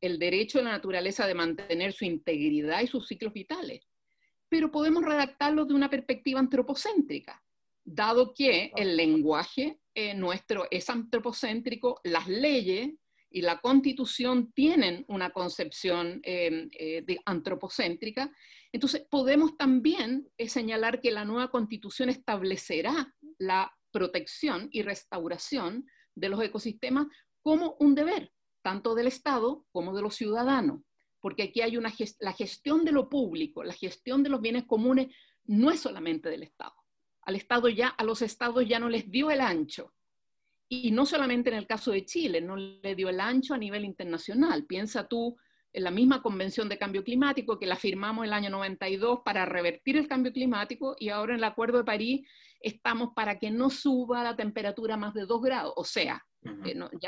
[0.00, 3.80] el derecho de la naturaleza de mantener su integridad y sus ciclos vitales.
[4.48, 7.42] Pero podemos redactarlo de una perspectiva antropocéntrica,
[7.84, 12.90] dado que el lenguaje eh, nuestro es antropocéntrico, las leyes
[13.30, 18.32] y la constitución tienen una concepción eh, antropocéntrica,
[18.72, 26.42] entonces podemos también señalar que la nueva constitución establecerá la protección y restauración de los
[26.42, 27.06] ecosistemas
[27.42, 30.80] como un deber, tanto del Estado como de los ciudadanos,
[31.20, 35.08] porque aquí hay una la gestión de lo público, la gestión de los bienes comunes
[35.44, 36.74] no es solamente del Estado.
[37.22, 39.92] Al Estado ya, a los Estados ya no les dio el ancho.
[40.68, 43.84] Y no solamente en el caso de Chile, no le dio el ancho a nivel
[43.84, 44.64] internacional.
[44.66, 45.36] Piensa tú
[45.72, 49.96] en la misma Convención de Cambio Climático que la firmamos el año 92 para revertir
[49.96, 52.28] el cambio climático y ahora en el Acuerdo de París
[52.60, 55.72] estamos para que no suba la temperatura más de 2 grados.
[55.76, 56.24] O sea,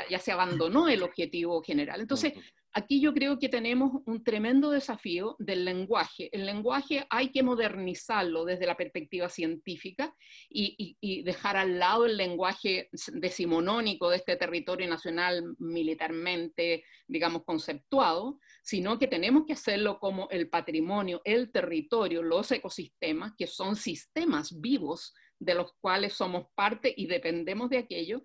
[0.09, 2.01] ya, se abandonó el objetivo general.
[2.01, 2.33] Entonces,
[2.75, 6.29] Aquí yo creo que tenemos un tremendo desafío del lenguaje.
[6.31, 10.15] El lenguaje hay que modernizarlo desde la perspectiva científica
[10.49, 18.39] y, y, dejar al lado el lenguaje decimonónico de este territorio nacional militarmente, digamos, conceptuado,
[18.63, 24.59] sino que tenemos que hacerlo como el patrimonio, el territorio, los ecosistemas, que son sistemas
[24.59, 28.23] vivos de los cuales somos parte y dependemos de aquello.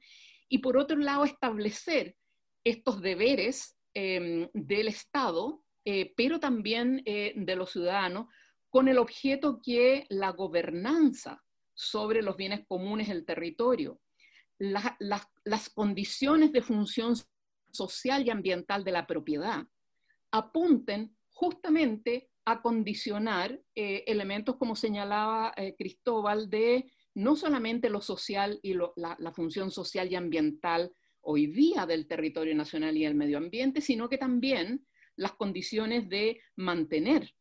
[0.48, 2.16] Y por otro lado, establecer
[2.64, 8.28] estos deberes Em, del Estado, eh, pero también eh, de los ciudadanos,
[8.68, 11.42] con el objeto que la gobernanza
[11.74, 14.00] sobre los bienes comunes del territorio,
[14.60, 17.14] las condiciones de función
[17.72, 19.66] social y ambiental de la propiedad
[20.30, 28.74] apunten justamente a condicionar eh, elementos como señalaba Cristóbal de no solamente lo social y
[28.74, 33.80] la, la, función social y ambiental hoy día del territorio nacional y el medio ambiente,
[33.80, 37.34] sino que también las condiciones de mantener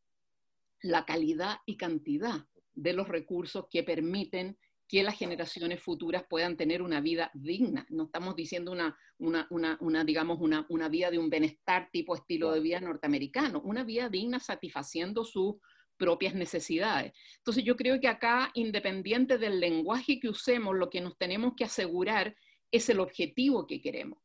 [0.82, 6.82] la calidad y cantidad de los recursos que permiten que las generaciones futuras puedan tener
[6.82, 7.86] una vida digna.
[7.90, 12.62] No estamos diciendo una, una, digamos, una, una vida de un bienestar tipo estilo de
[12.62, 15.58] vida norteamericano, una vida digna satisfaciendo sus
[15.98, 17.14] propias necesidades.
[17.38, 21.66] Entonces yo creo que acá, independiente del lenguaje que usemos, lo que nos tenemos que
[21.66, 22.36] asegurar
[22.72, 24.20] es el objetivo que queremos.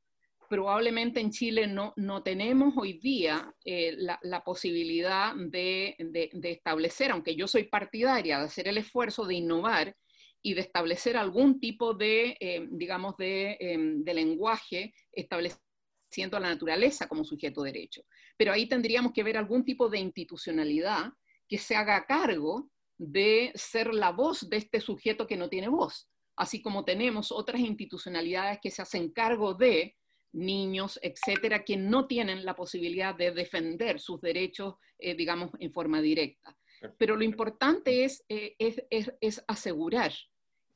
[0.49, 5.97] Probablemente en Chile no, no tenemos hoy día eh, la, posibilidad de,
[6.43, 9.97] establecer, aunque yo soy partidaria de hacer el esfuerzo de innovar
[10.43, 17.09] y de establecer algún tipo de, eh, digamos, em, de, lenguaje estableciendo a la naturaleza
[17.09, 18.03] como sujeto de derecho.
[18.37, 21.13] Pero ahí tendríamos que ver algún tipo de institucionalidad
[21.53, 26.09] que se haga cargo de ser la voz de este sujeto que no tiene voz
[26.37, 29.97] así como tenemos otras institucionalidades que se hacen cargo de
[30.33, 36.01] niños, etcétera, que no tienen la posibilidad de defender sus derechos, eh, digamos, en forma
[36.01, 36.57] directa.
[36.99, 40.13] Pero lo importante es, eh, es, asegurar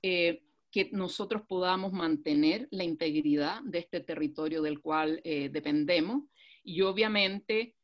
[0.02, 6.24] eh, que nosotros podamos mantener la integridad de este territorio del cual dependemos
[6.62, 7.75] y obviamente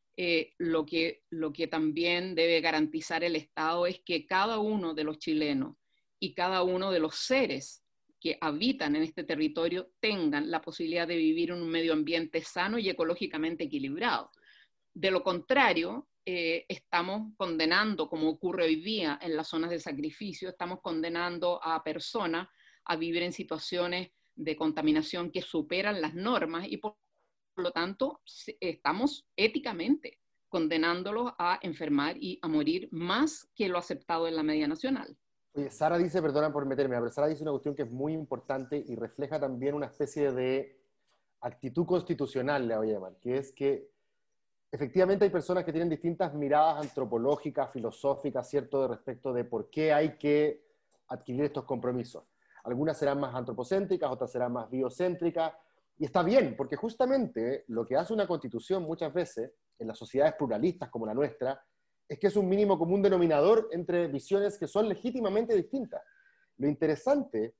[0.59, 5.19] lo, que, lo que también debe garantizar el Estado es que cada uno de los
[5.19, 5.77] chilenos
[6.19, 7.83] y cada uno de los seres
[8.21, 12.79] que habitan en este territorio tengan la posibilidad de vivir en un medio ambiente sano
[12.79, 14.31] y ecológicamente equilibrado.
[14.95, 20.51] De lo contrario, eh, estamos condenando, como ocurre hoy día en las zonas de sacrificio,
[20.51, 22.47] estamos condenando a personas
[22.85, 26.97] a vivir en situaciones de contaminación que superan las normas y por
[27.57, 28.21] lo tanto
[28.61, 34.69] estamos éticamente condenándolos a enfermar y a morir más que lo aceptado en la media
[34.69, 35.17] nacional.
[35.55, 38.77] Oye, Sara dice, perdona por meterme, pero Sara dice una cuestión que es muy importante
[38.77, 40.79] y refleja también una especie de
[41.41, 43.91] actitud constitucional, le voy a llamar, que es que
[44.71, 49.93] efectivamente hay personas que tienen distintas miradas antropológicas, filosóficas, ¿cierto?, de respecto de por qué
[49.93, 50.65] hay que
[51.09, 52.25] adquirir estos compromisos.
[52.65, 55.53] Algunas serán más antropocéntricas, otras serán más biocéntricas,
[55.99, 60.35] y está bien, porque justamente lo que hace una constitución muchas veces, en las sociedades
[60.35, 61.63] pluralistas como la nuestra,
[62.09, 66.03] es que es un mínimo común denominador entre visiones que son legítimamente distintas.
[66.59, 67.55] Lo interesante,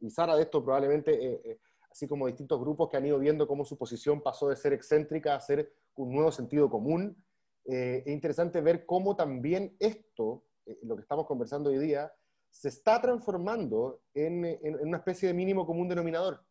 [0.00, 1.58] y Sara de esto probablemente, eh, eh,
[1.90, 5.34] así como distintos grupos que han ido viendo cómo su posición pasó de ser excéntrica
[5.34, 7.16] a ser un nuevo sentido común,
[7.64, 10.44] eh, es interesante ver cómo también esto,
[10.82, 12.12] lo que estamos conversando hoy día,
[12.50, 16.44] se está transformando en, en, una especie de mínimo común denominador,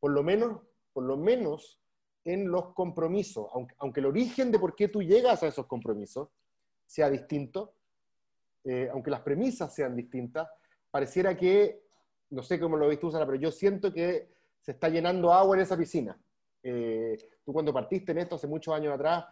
[0.00, 0.60] por lo menos,
[0.92, 1.80] por lo menos
[2.24, 6.28] en los compromisos, aunque, aunque el origen de por qué tú llegas a esos compromisos
[6.86, 7.74] sea distinto,
[8.64, 10.48] eh, aunque las premisas sean distintas,
[10.90, 11.82] pareciera que,
[12.30, 14.28] no sé cómo lo viste Sara, pero yo siento que
[14.60, 16.16] se está llenando agua en esa piscina.
[16.62, 19.24] Eh, tú cuando partiste en esto hace muchos años atrás,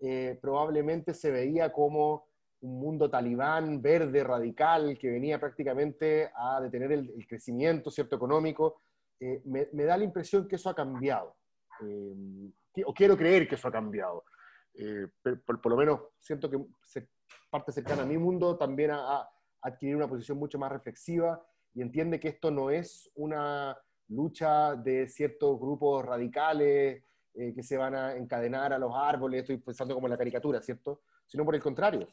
[0.00, 2.28] eh, probablemente se veía como
[2.60, 8.80] un mundo talibán, verde, radical, que venía prácticamente a detener el, crecimiento cierto económico.
[9.20, 11.36] Me, da la impresión que eso ha cambiado,
[12.86, 14.24] o quiero creer que eso ha cambiado.
[14.74, 15.08] Eh,
[15.44, 16.58] por, lo menos siento que
[17.50, 19.28] parte cercana a mi mundo también ha,
[19.60, 23.76] adquirido una posición mucho más reflexiva y entiende que esto no es una
[24.08, 27.02] lucha de ciertos grupos radicales
[27.34, 30.62] eh, que se van a encadenar a los árboles, estoy pensando como en la caricatura,
[30.62, 31.02] ¿cierto?
[31.26, 32.06] Sino por el contrario,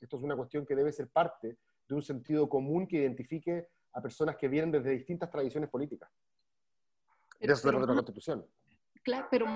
[0.00, 4.00] esto es una cuestión que debe ser parte de un sentido común que identifique a
[4.00, 6.10] personas que vienen desde distintas tradiciones políticas.
[7.42, 8.46] Eso es la Constitución.
[9.02, 9.46] Claro, pero,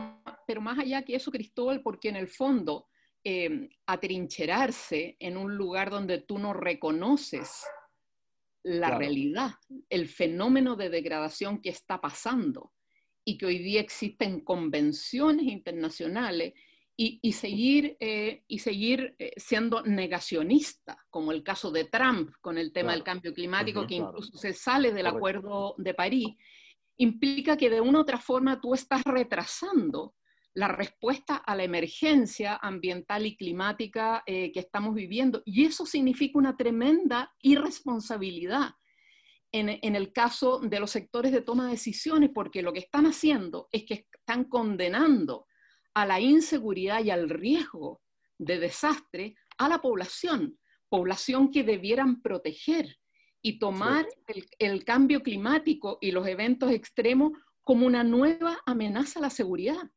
[0.46, 2.88] pero más allá que eso, Cristóbal, porque en el fondo
[3.24, 7.64] eh, atrincherarse en un lugar donde tú no reconoces
[8.64, 9.52] la realidad,
[9.88, 12.72] el fenómeno de degradación que está pasando
[13.24, 16.54] y que hoy día existen convenciones internacionales
[16.98, 22.72] y, seguir, eh, y seguir eh, siendo negacionista, como el caso de Trump con el
[22.72, 26.28] tema del cambio climático, que incluso se sale del Acuerdo de París,
[26.98, 30.14] implica que de una u otra forma tú estás retrasando
[30.54, 35.42] la respuesta a la emergencia ambiental y climática eh, que estamos viviendo.
[35.44, 38.70] Y eso significa una tremenda irresponsabilidad
[39.52, 43.04] en, en, el caso de los sectores de toma de decisiones, porque lo que están
[43.04, 45.46] haciendo es que están condenando
[45.94, 48.00] a la inseguridad y al riesgo
[48.38, 52.96] de desastre a la población, población que debieran proteger
[53.46, 54.08] y tomar
[54.58, 57.30] el, cambio climático y los eventos extremos
[57.62, 59.88] como una nueva amenaza a la seguridad.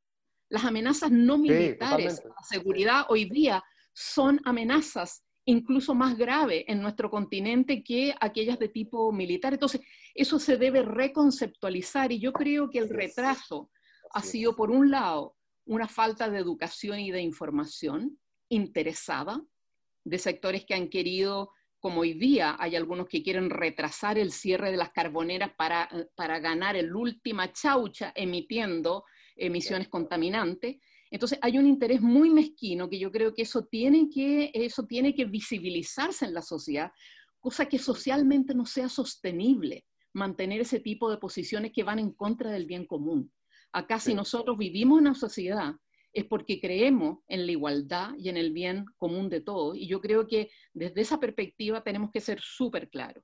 [0.49, 6.79] Las amenazas no militares a la seguridad hoy día son amenazas incluso más graves en
[6.79, 9.53] nuestro continente que aquellas de tipo militar.
[9.53, 9.81] Entonces,
[10.13, 13.71] eso se debe reconceptualizar y yo creo que el retraso
[14.11, 15.35] ha sido, por un lado,
[15.65, 19.41] una falta de educación y de información interesada
[20.03, 24.71] de sectores que han querido, como hoy día hay algunos que quieren retrasar el cierre
[24.71, 30.77] de las carboneras para, para ganar el última chaucha emitiendo emisiones contaminantes.
[31.09, 35.15] Entonces hay un interés muy mezquino que yo creo que eso tiene que, eso tiene
[35.15, 36.91] que visibilizarse en la sociedad,
[37.39, 42.51] cosa que socialmente no sea sostenible mantener ese tipo de posiciones que van en contra
[42.51, 43.31] del bien común.
[43.71, 45.75] Acá si nosotros vivimos en una sociedad
[46.13, 49.77] es porque creemos en la igualdad y en el bien común de todos.
[49.77, 53.23] Y yo creo que desde esa perspectiva tenemos que ser súper claros.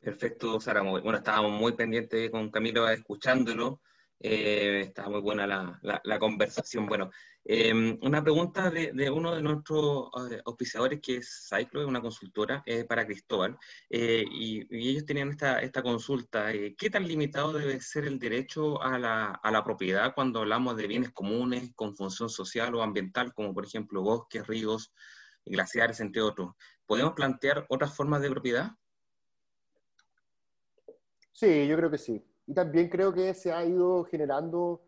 [0.00, 0.82] Perfecto, Sara.
[0.82, 3.80] Bueno, estábamos muy pendientes con Camilo escuchándolo.
[4.20, 6.86] Eh, está muy buena la, conversación.
[6.86, 7.10] Bueno,
[7.44, 12.84] em, una pregunta de, uno de nuestros eh, auspiciadores, que es Cyclo, una consultora eh,
[12.84, 13.56] para Cristóbal,
[13.88, 16.52] y, ellos tenían esta, esta consulta.
[16.76, 20.86] ¿Qué tan limitado debe ser el derecho a la, a la, propiedad cuando hablamos de
[20.88, 24.92] bienes comunes con función social o ambiental, como por ejemplo bosques, ríos,
[25.44, 26.54] glaciares, entre otros?
[26.86, 28.72] ¿Podemos plantear otras formas de propiedad?
[31.32, 32.27] Sí, yo creo que sí.
[32.48, 34.80] Y también creo que se ha ido generando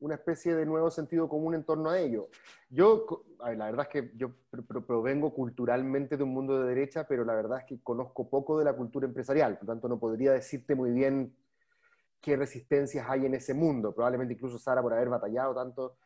[0.00, 2.28] una especie de nuevo sentido común en torno a ello.
[2.70, 3.06] Yo,
[3.38, 4.30] la verdad es que yo
[4.86, 8.64] provengo culturalmente de un mundo de derecha, pero la verdad es que conozco poco de
[8.64, 11.36] la cultura empresarial, por lo tanto no podría decirte muy bien
[12.22, 13.94] qué resistencias hay en ese mundo.
[13.94, 15.98] Probablemente incluso Sara, por haber batallado tanto,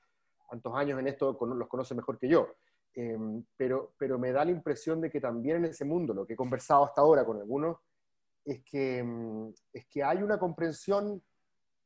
[0.51, 2.49] tantos años en esto, los conoce mejor que yo.
[2.95, 6.33] Em, pero, pero me da la impresión de que también en ese mundo, lo que
[6.33, 7.77] he conversado hasta ahora con algunos,
[8.47, 11.21] es que, mm, es que hay una comprensión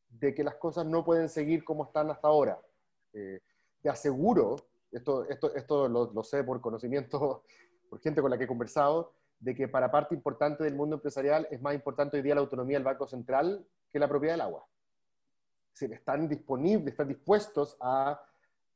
[0.09, 2.61] de que las cosas no pueden seguir como están hasta ahora.
[3.15, 3.41] Eh,
[3.81, 4.57] te aseguro,
[4.93, 7.45] esto, esto, esto lo, sé por conocimiento,
[7.89, 11.49] por gente con la que he conversado, de que para parte importante del mundo empresarial
[11.51, 14.67] es más importante hoy día la autonomía del Banco Central que la propiedad del agua.
[15.75, 18.23] Es están disponibles, están dispuestos a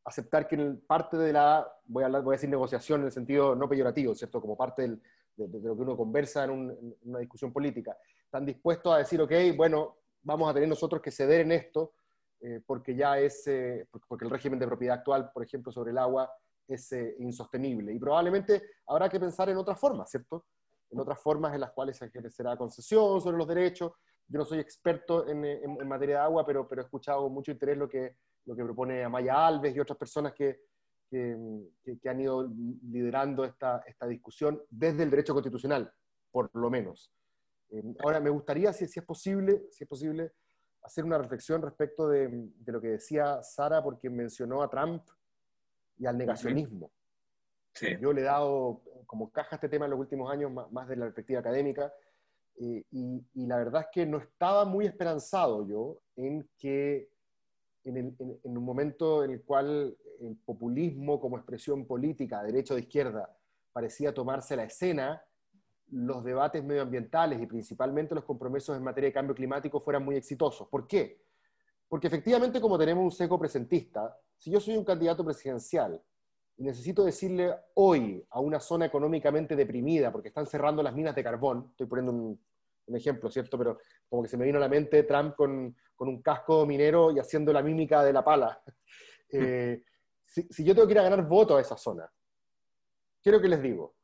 [0.05, 3.55] aceptar que parte de la, voy a, hablar, voy a decir negociación en el sentido
[3.55, 4.41] no peyorativo, ¿cierto?
[4.41, 5.03] Como parte del,
[5.37, 9.99] de, lo que uno conversa en, una discusión política, están dispuestos a decir, ok, bueno,
[10.23, 11.93] vamos a tener nosotros que ceder en esto,
[12.41, 15.99] eh, porque ya es, eh, porque el régimen de propiedad actual, por ejemplo, sobre el
[15.99, 16.31] agua,
[16.67, 17.93] es eh, insostenible.
[17.93, 20.47] Y probablemente habrá que pensar en otras formas, ¿cierto?
[20.91, 23.93] En otras formas en las cuales se ejercerá concesión sobre los derechos.
[24.27, 27.51] Yo no soy experto en, en, materia de agua, pero, pero he escuchado con mucho
[27.51, 28.17] interés lo que,
[28.47, 30.61] lo que propone Amaya Alves y otras personas que,
[31.09, 32.49] que, han ido
[32.83, 35.93] liderando esta, esta, discusión desde el derecho constitucional,
[36.31, 37.13] por lo menos.
[37.71, 40.33] Eh, ahora, me gustaría, si, si, es posible, si es posible,
[40.83, 45.03] hacer una reflexión respecto de, de, lo que decía Sara, porque mencionó a Trump
[45.97, 46.91] y al negacionismo.
[48.01, 50.89] Yo le he dado como caja a este tema en los últimos años, más, más
[50.89, 51.93] de la perspectiva académica,
[52.57, 57.09] eh, y, y, la verdad es que no estaba muy esperanzado yo en que
[57.85, 63.37] en, un momento en el cual el populismo como expresión política, derecho de izquierda,
[63.73, 65.23] parecía tomarse la escena,
[65.91, 70.69] los debates medioambientales y principalmente los compromisos en materia de cambio climático fueran muy exitosos.
[70.69, 71.23] ¿Por qué?
[71.89, 76.01] Porque efectivamente como tenemos un seco presentista, si yo soy un candidato presidencial
[76.57, 81.25] y necesito decirle hoy a una zona económicamente deprimida porque están cerrando las minas de
[81.25, 82.41] carbón, estoy poniendo un,
[82.95, 83.57] ejemplo, ¿cierto?
[83.57, 87.11] Pero como que se me vino a la mente Trump con, con un casco minero
[87.11, 88.63] y haciendo la mímica de la pala.
[89.37, 89.83] Eh,
[90.51, 92.11] si, yo tengo que ir a ganar votos a esa zona,
[93.23, 93.95] quiero que les digo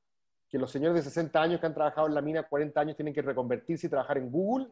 [0.48, 3.14] que los señores de 60 años que han trabajado en la mina 40 años tienen
[3.14, 4.68] que reconvertirse y trabajar en Google.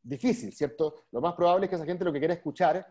[0.00, 1.06] Difícil, ¿cierto?
[1.10, 2.86] Lo más probable es que esa gente lo que quiera escuchar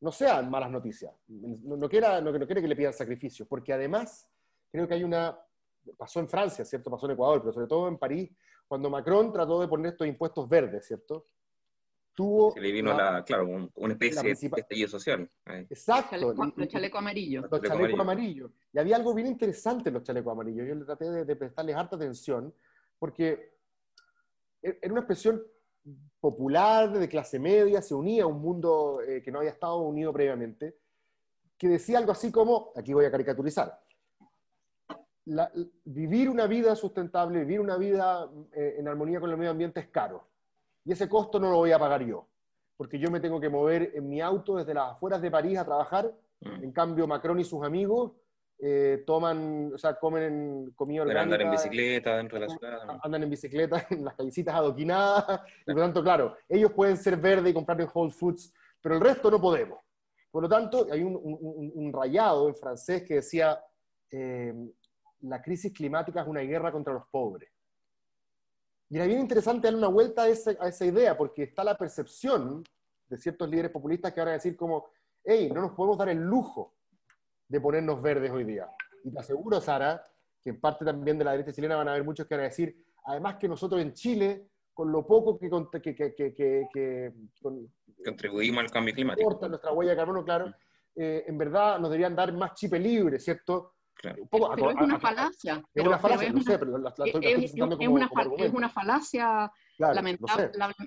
[0.00, 3.72] no sean malas noticias, no, no, quiera, no, no quiere que le pidan sacrificios, porque
[3.72, 4.28] además
[4.70, 5.38] creo que hay una,
[5.96, 6.90] pasó en Francia, ¿cierto?
[6.90, 8.30] Pasó en Ecuador, pero sobre todo en París,
[8.66, 11.26] cuando Macron trató de poner estos impuestos verdes, ¿cierto?
[12.14, 12.52] Tuvo...
[12.52, 15.28] Se le vino, la, claro, una especie de estallido social.
[15.70, 16.16] Exacto.
[16.56, 17.46] Los chalecos amarillos.
[17.50, 18.50] Los chalecos amarillos.
[18.72, 20.66] Y había algo bien interesante en los chalecos amarillos.
[20.66, 22.54] Yo le traté de, prestarles harta atención,
[22.98, 23.56] porque
[24.62, 25.42] e, era una expresión
[26.20, 30.12] popular, de clase media, se unía a un mundo eh, que no había estado unido
[30.12, 30.76] previamente,
[31.58, 33.82] que decía algo así como, aquí voy a caricaturizar,
[35.84, 39.88] vivir una vida sustentable, vivir una vida eh, en armonía con el medio ambiente es
[39.88, 40.28] caro.
[40.84, 42.26] Y ese costo no lo voy a pagar yo,
[42.76, 45.64] porque yo me tengo que mover en mi auto desde las afueras de París a
[45.64, 46.12] trabajar.
[46.40, 46.64] Mm.
[46.64, 48.12] En cambio, Macron y sus amigos
[48.64, 51.22] eh, toman, o sea, comen comida orgánica.
[51.22, 53.00] andar en bicicleta dentro de la ciudad.
[53.02, 55.40] Andan en bicicleta en las callecitas adoquinadas.
[55.62, 58.94] y por lo tanto, claro, ellos pueden ser verdes y comprar en Whole Foods, pero
[58.94, 59.80] el resto no podemos.
[60.30, 63.60] Por lo tanto, hay un, rayado en francés que decía,
[64.10, 64.54] eh,
[65.20, 67.51] la crisis climática es una guerra contra los pobres.
[68.92, 72.62] Y era bien interesante darle una vuelta a, esa idea, porque está la percepción
[73.08, 74.90] de ciertos líderes populistas que van a decir como,
[75.24, 76.74] hey, no nos podemos dar el lujo
[77.48, 78.68] de ponernos verdes hoy día.
[79.02, 80.06] Y te aseguro, Sara,
[80.42, 82.48] que en parte también de la derecha chilena van a haber muchos que van a
[82.48, 85.48] decir, además que nosotros en Chile, con lo poco que,
[85.80, 87.12] que,
[88.04, 89.48] contribuimos al cambio climático.
[89.48, 90.54] nuestra huella de carbono, claro,
[90.94, 93.72] eh, en verdad nos deberían dar más chip libre, ¿cierto?
[94.00, 95.62] Pero es una falacia.
[95.74, 99.52] Es una falacia, no sé, pero la, es, una, falacia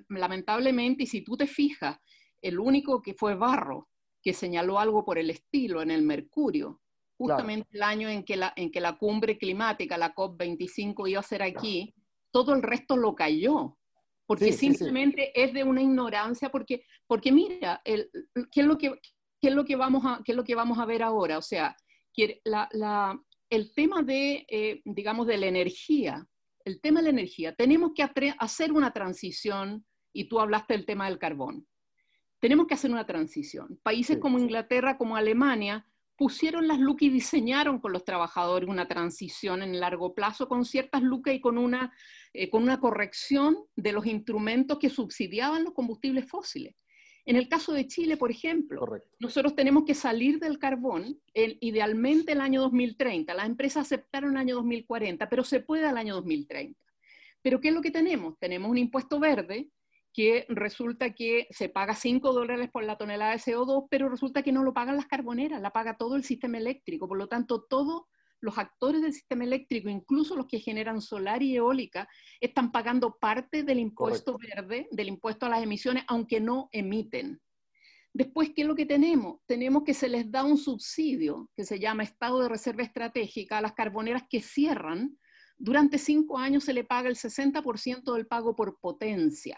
[0.10, 1.98] lamentablemente, y si tú te fijas,
[2.42, 3.90] el único que fue Barro,
[4.22, 6.82] que señaló algo por el estilo en el Mercurio,
[7.18, 11.24] justamente el año en que, la, en que la cumbre climática, la COP25, iba a
[11.24, 11.94] ser aquí,
[12.32, 13.78] todo el resto lo cayó.
[14.28, 18.10] Porque simplemente es de una ignorancia, porque, porque mira, el,
[18.52, 19.00] ¿qué, es lo que,
[19.40, 21.38] qué, es lo que vamos a, ¿qué es lo que vamos a ver ahora?
[21.38, 21.76] O sea,
[22.44, 26.28] la, el tema de, eh, digamos, de la energía,
[26.64, 28.04] el tema de la energía, tenemos que
[28.38, 31.68] hacer una transición, y tú hablaste del tema del carbón.
[32.40, 33.80] Tenemos que hacer una transición.
[33.84, 35.86] Países como Inglaterra, como Alemania,
[36.16, 41.02] pusieron las lucas y diseñaron con los trabajadores una transición en largo plazo con ciertas
[41.02, 41.94] lucas y con una,
[42.34, 46.76] eh, con una corrección de los instrumentos que subsidiaban los combustibles fósiles.
[47.28, 48.88] En el caso de Chile, por ejemplo,
[49.20, 53.34] nosotros tenemos que salir del carbón idealmente el año 2030.
[53.34, 56.80] Las empresas aceptaron el año 2040, pero se puede al año 2030.
[57.42, 58.38] Pero ¿qué es lo que tenemos?
[58.38, 59.70] Tenemos un impuesto verde
[60.14, 64.52] que resulta que se paga 5 dólares por la tonelada de CO2, pero resulta que
[64.52, 67.08] no lo pagan las carboneras, la paga todo el sistema eléctrico.
[67.08, 68.08] Por lo tanto, todo
[68.42, 72.08] los actores del sistema eléctrico, incluso los que generan solar y eólica,
[72.40, 77.42] están pagando parte del impuesto verde, del impuesto a las emisiones, aunque no emiten.
[78.14, 79.42] Después, ¿qué es lo que tenemos?
[79.46, 83.62] Tenemos que se les da un subsidio que se llama estado de reserva estratégica a
[83.62, 85.18] las carboneras que cierran.
[85.58, 89.58] Durante cinco años se le paga el 60% del pago por potencia.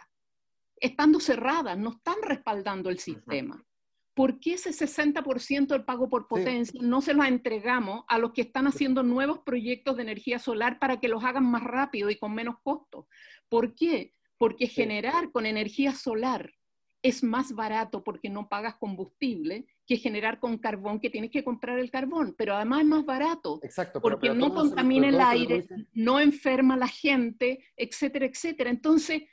[0.80, 3.64] Estando cerradas, no están respaldando el sistema.
[4.18, 8.42] ¿Por qué ese 60% del pago por potencia no se lo entregamos a los que
[8.42, 12.34] están haciendo nuevos proyectos de energía solar para que los hagan más rápido y con
[12.34, 13.08] menos costo?
[13.48, 14.16] ¿Por qué?
[14.40, 16.52] Porque generar con energía solar
[17.04, 21.78] es más barato porque no pagas combustible que generar con carbón que tienes que comprar
[21.78, 25.64] el carbón, pero además es más barato Exacto, porque no contamina el aire,
[25.94, 28.72] no enferma a la gente, etcétera, etcétera.
[28.72, 29.26] Entonces,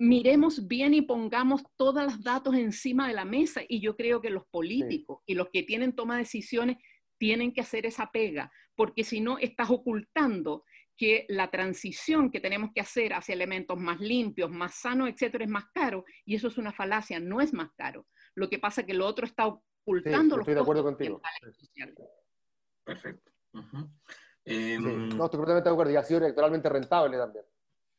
[0.00, 3.60] miremos bien y pongamos todos los datos encima de la mesa.
[3.68, 6.78] Y yo creo que los políticos y los que tienen toma de decisiones
[7.18, 10.64] tienen que hacer esa pega, porque si no, estás ocultando
[10.96, 15.50] que la transición que tenemos que hacer hacia elementos más limpios, más sanos, etcétera, es
[15.50, 16.06] más caro.
[16.24, 18.06] Y eso es una falacia, no es más caro.
[18.34, 21.20] Lo que pasa es que lo otro está ocultando los Estoy de acuerdo contigo.
[22.84, 23.30] Perfecto.
[24.46, 25.92] Em, no, estoy completamente de acuerdo.
[25.92, 27.44] Y ha sido electoralmente rentable también.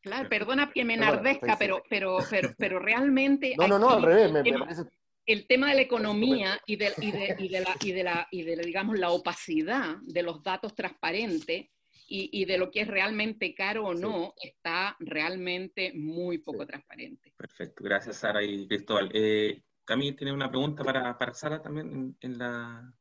[0.02, 3.56] Claro, perdona que me enardezca, pero, pero, pero, pero realmente...
[3.58, 4.84] No, no, no, al revés, me, parece
[5.26, 8.28] el tema de la economía y de, y de, y de, la, y de, la,
[8.32, 11.68] y de digamos, la opacidad de los datos transparentes
[12.08, 17.34] y, y, de lo que es realmente caro o no, está realmente muy poco transparente.
[17.38, 19.10] Perfecto, gracias Sara y Cristóbal.
[19.14, 22.94] Eh, Camille tiene una pregunta para, para Sara también en, en la,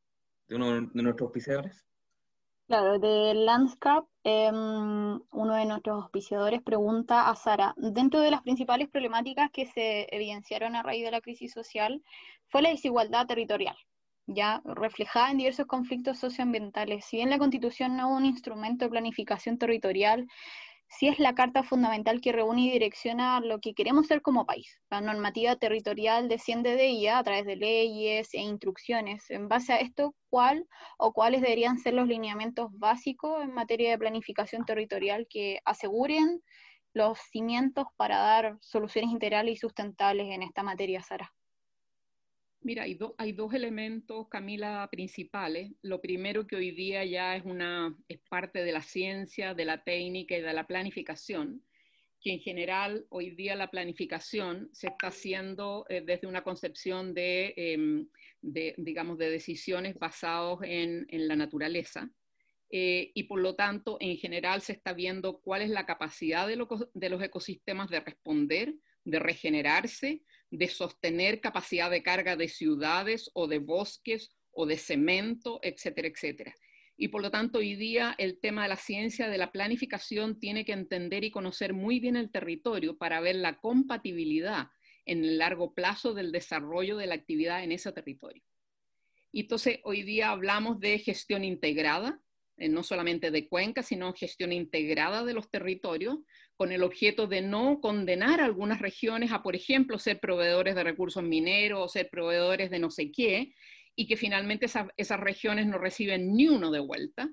[0.47, 1.85] de uno de nuestros auspiciadores.
[2.71, 4.55] Claro, de Landscape, em,
[5.33, 10.77] uno de nuestros auspiciadores pregunta a Sara, dentro de las principales problemáticas que se evidenciaron
[10.77, 12.01] a raíz de la crisis social
[12.47, 13.77] fue la desigualdad territorial,
[14.27, 17.05] ya reflejada en diversos conflictos socioambientales.
[17.07, 20.29] Si bien la Constitución no es un instrumento de planificación territorial,
[20.91, 24.81] sí es la carta fundamental que reúne y direcciona lo que queremos ser como país.
[24.91, 29.31] La normativa territorial desciende de ella a través de leyes e instrucciones.
[29.31, 30.67] En base a esto, ¿cuál
[30.99, 36.43] o cuáles deberían ser los lineamientos básicos en materia de planificación territorial que aseguren
[36.93, 41.33] los cimientos para dar soluciones integrales y sustentables en esta materia, Sara?
[42.63, 45.73] Mira, hay, dos elementos, Camila, principales.
[45.81, 49.83] Lo primero que hoy día ya es, una, es parte de la ciencia, de la
[49.83, 51.65] técnica y de la planificación,
[52.21, 57.55] que en general hoy día la planificación se está haciendo eh, desde una concepción de,
[57.57, 58.09] em,
[58.43, 62.11] de, digamos, de decisiones basadas en, la naturaleza.
[62.71, 67.09] Eh, y por lo tanto, en general se está viendo cuál es la capacidad de
[67.09, 73.59] los ecosistemas de responder, de regenerarse, de sostener capacidad de carga de ciudades o de
[73.59, 76.55] bosques o de cemento, etcétera, etcétera.
[76.97, 80.65] Y por lo tanto, hoy día el tema de la ciencia de la planificación tiene
[80.65, 84.69] que entender y conocer muy bien el territorio para ver la compatibilidad
[85.07, 88.43] en el largo plazo del desarrollo de la actividad en ese territorio.
[89.33, 92.21] Y entonces, hoy día hablamos de gestión integrada,
[92.59, 96.19] eh, no solamente de cuencas, sino gestión integrada de los territorios,
[96.61, 100.85] con el objeto de no condenar a algunas regiones a, por ejemplo, ser proveedores de
[100.85, 103.55] recursos mineros o ser proveedores de no sé qué,
[103.97, 107.31] y que finalmente esas regiones no reciben ni uno de vuelta.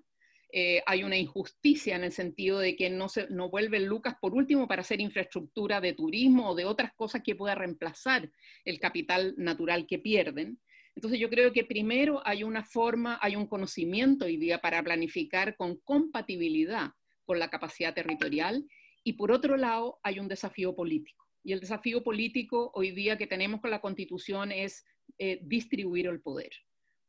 [0.53, 4.33] Eh, hay una injusticia en el sentido de que no, se, no vuelven lucas por
[4.33, 8.31] último para hacer infraestructura de turismo o de otras cosas que pueda reemplazar
[8.63, 10.57] el capital natural que pierden.
[10.95, 15.57] Entonces yo creo que primero hay una forma, hay un conocimiento hoy día para planificar
[15.57, 16.91] con compatibilidad
[17.25, 18.65] con la capacidad territorial
[19.07, 21.29] y por otro lado hay un desafío político.
[21.41, 24.85] Y el desafío político hoy día que tenemos con la constitución es
[25.17, 26.51] eh, distribuir el poder.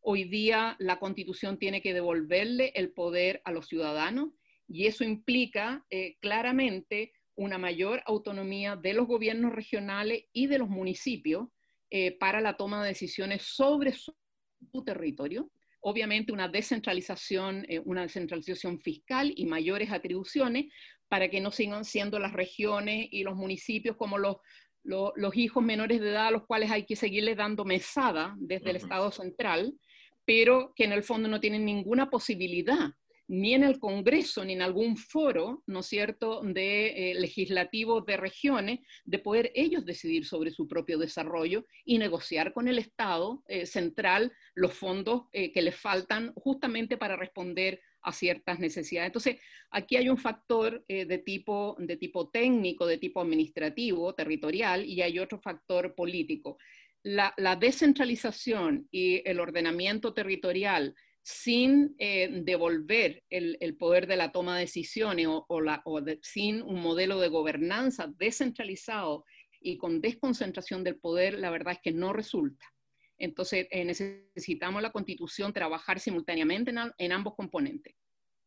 [0.01, 4.29] Hoy día la constitución tiene que devolverle el poder a los ciudadanos
[4.69, 10.69] y eso implica eh, claramente una mayor autonomía de los gobiernos regionales y de los
[10.69, 11.49] municipios
[11.91, 14.15] eh, para la toma de decisiones sobre su,
[14.87, 15.51] territorio.
[15.81, 20.67] Obviamente una descentralización, eh, una descentralización fiscal y mayores atribuciones
[21.09, 24.37] para que no sigan siendo las regiones y los municipios como los,
[24.83, 28.77] los, hijos menores de edad a los cuales hay que seguirles dando mesada desde el
[28.77, 29.75] Estado central,
[30.25, 32.91] pero que en el fondo no tienen ninguna posibilidad
[33.29, 38.17] ni en el Congreso ni en algún foro, ¿no es cierto?, de eh, legislativos de
[38.17, 43.67] regiones, de poder ellos decidir sobre su propio desarrollo y negociar con el Estado eh,
[43.67, 49.09] central los fondos eh, que les faltan justamente para responder a ciertas necesidades.
[49.09, 49.37] Entonces,
[49.71, 55.19] aquí hay un factor de, tipo, de tipo técnico, de tipo administrativo, territorial, y hay
[55.19, 56.59] otro factor político.
[57.03, 60.95] La, la descentralización y el ordenamiento territorial
[61.29, 67.29] sin eh, devolver el, poder de la toma de decisiones o, sin un modelo de
[67.29, 69.27] gobernanza descentralizado
[69.61, 72.65] y con desconcentración del poder, la verdad es que no resulta.
[73.19, 77.95] Entonces, eh, necesitamos la constitución trabajar simultáneamente en, ambos componentes.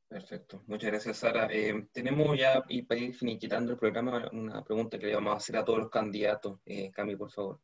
[0.08, 1.48] Perfecto, muchas gracias Sara.
[1.52, 5.38] Eh, tenemos ya, y para ir finiquitando el programa, una pregunta que le vamos a
[5.38, 6.60] hacer a todos los candidatos.
[6.94, 7.60] Cami, por favor.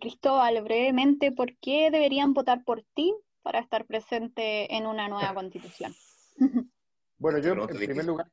[0.00, 5.94] Cristóbal, brevemente, ¿por qué deberían votar por ti para estar presente en una nueva constitución.
[7.22, 8.32] Bueno, yo en primer lugar.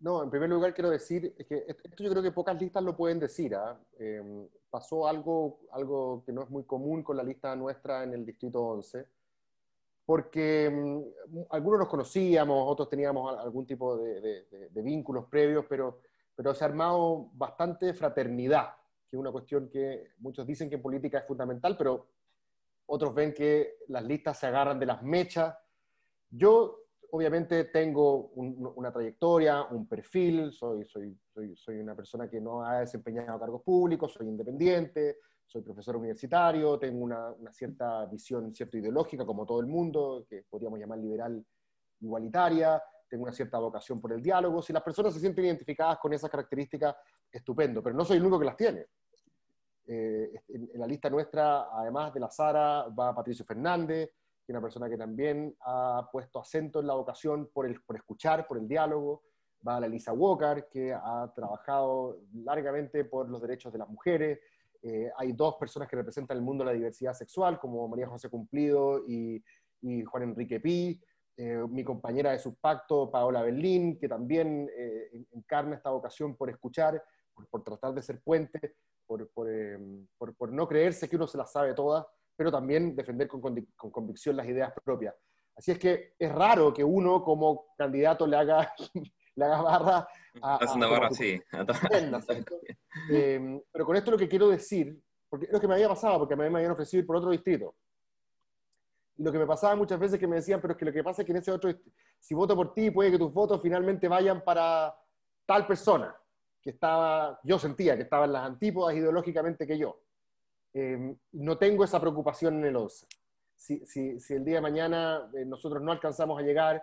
[0.00, 3.18] No, en primer lugar quiero decir que esto yo creo que pocas listas lo pueden
[3.18, 3.54] decir.
[3.54, 3.78] ¿ah?
[3.98, 8.24] Em, pasó algo, algo que no es muy común con la lista nuestra en el
[8.24, 9.06] Distrito 11,
[10.06, 11.04] porque em,
[11.50, 16.00] algunos nos conocíamos, otros teníamos algún tipo de, de, vínculos previos, pero,
[16.34, 18.70] pero se ha armado bastante fraternidad,
[19.08, 22.06] que es una cuestión que muchos dicen que en política es fundamental, pero
[22.86, 25.54] otros ven que las listas se agarran de las mechas.
[26.30, 26.79] Yo,
[27.12, 31.16] obviamente, tengo una trayectoria, un perfil, soy, soy,
[31.56, 37.02] soy, una persona que no ha desempeñado cargos públicos, soy independiente, soy profesor universitario, tengo
[37.02, 41.44] una, cierta visión cierto ideológica, como todo el mundo, que podríamos llamar liberal
[42.00, 44.62] igualitaria, tengo una cierta vocación por el diálogo.
[44.62, 46.94] Si las personas se sienten identificadas con esas características,
[47.30, 48.86] estupendo, pero no soy el único que las tiene.
[49.86, 54.10] Eh, en, la lista nuestra, además de la Sara, va Patricio Fernández,
[54.50, 58.46] es una persona que también ha puesto acento en la vocación por, el, por escuchar,
[58.46, 59.22] por el diálogo.
[59.66, 64.40] Va la Elisa Walker, que ha trabajado largamente por los derechos de las mujeres.
[64.82, 68.28] Eh, hay dos personas que representan el mundo de la diversidad sexual, como María José
[68.28, 69.42] Cumplido y,
[69.82, 71.00] y Juan Enrique Pi.
[71.36, 74.68] Eh, mi compañera de subpacto, Paola Berlín, que también
[75.32, 77.02] encarna esta vocación por escuchar,
[77.34, 78.74] por, por, tratar de ser puente
[79.10, 82.06] Em, por, por, no creerse que uno se las sabe todas,
[82.40, 85.14] pero también defender con, con, convicción las ideas propias.
[85.54, 88.72] Así es que es raro que uno como candidato le haga,
[89.36, 90.08] le haga barra
[90.40, 90.56] a...
[90.56, 91.38] Hace una barra así.
[93.10, 96.20] Em, pero con esto lo que quiero decir, porque es lo que me había pasado,
[96.20, 97.74] porque a mí me habían ofrecido ir por otro distrito.
[99.18, 101.04] Y lo que me pasaba muchas veces que me decían, pero es que lo que
[101.04, 101.70] pasa es que en ese otro,
[102.18, 104.96] si voto por ti, puede que tus votos finalmente vayan para,
[105.44, 106.16] tal persona,
[106.62, 110.00] que estaba, yo sentía que estaba en las antípodas ideológicamente que yo.
[110.72, 113.06] Em, no tengo esa preocupación en el 11.
[113.56, 116.82] Si, si, el día de mañana eh, nosotros no alcanzamos a llegar,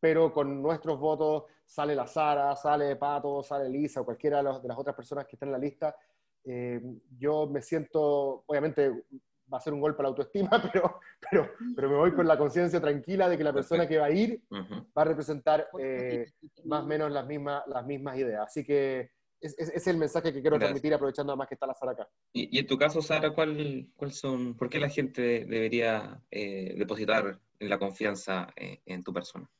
[0.00, 4.68] pero con nuestros votos sale la Sara, sale Pato, sale Lisa o cualquiera de, de
[4.68, 5.96] las otras personas que están en la lista,
[6.44, 9.04] em, yo me siento, obviamente
[9.52, 12.38] va a ser un golpe a la autoestima, pero, pero, pero me voy con la
[12.38, 16.26] conciencia tranquila de que la persona que va a ir va a representar eh,
[16.64, 18.46] más o menos las mismas, las mismas ideas.
[18.46, 19.10] Así que
[19.44, 22.08] ese es, el mensaje que quiero transmitir aprovechando además que está la Sara acá.
[22.32, 27.38] Y, en tu caso, Sara, ¿cuál, cuál son, ¿por qué la gente debería eh, depositar
[27.58, 29.50] la confianza eh, en tu persona?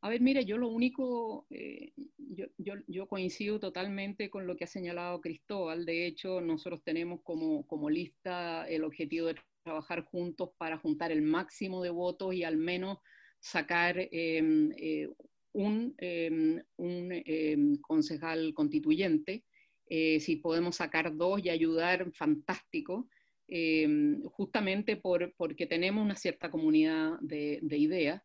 [0.00, 4.64] A ver, mire, yo lo único, eh, yo, yo, yo, coincido totalmente con lo que
[4.64, 5.84] ha señalado Cristóbal.
[5.84, 11.22] De hecho, nosotros tenemos como, como lista el objetivo de trabajar juntos para juntar el
[11.22, 12.98] máximo de votos y al menos
[13.40, 15.08] sacar em, eh,
[15.58, 19.44] un, em, un em, concejal constituyente.
[19.88, 23.08] Eh, si podemos sacar dos y ayudar, fantástico.
[24.36, 28.22] justamente por, porque tenemos una cierta comunidad de, de ideas.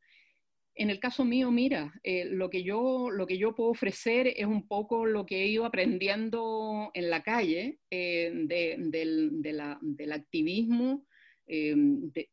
[0.75, 4.47] En el caso mío, mira, eh, lo, que yo, lo que yo puedo ofrecer es
[4.47, 11.05] un poco lo que he ido aprendiendo en la calle eh, del, activismo.
[11.47, 11.75] Eh,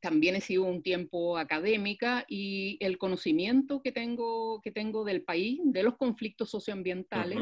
[0.00, 5.61] también he sido un tiempo académica y el conocimiento que tengo, que tengo del país,
[5.64, 7.38] de los conflictos socioambientales,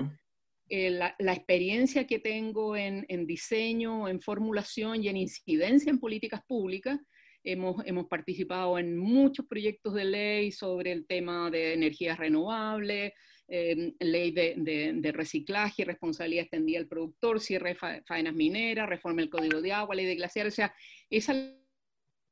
[0.70, 6.98] la, experiencia que tengo en, en diseño, en formulación y en incidencia en políticas públicas,
[7.44, 13.12] Hemos, hemos, participado en muchos proyectos de ley sobre el tema de energías renovables,
[13.48, 14.54] em, ley de,
[14.94, 19.94] de, reciclaje, responsabilidad extendida del productor, cierre de faenas mineras, reforma del código de agua,
[19.94, 20.74] ley de glaciares, o sea,
[21.10, 21.34] esa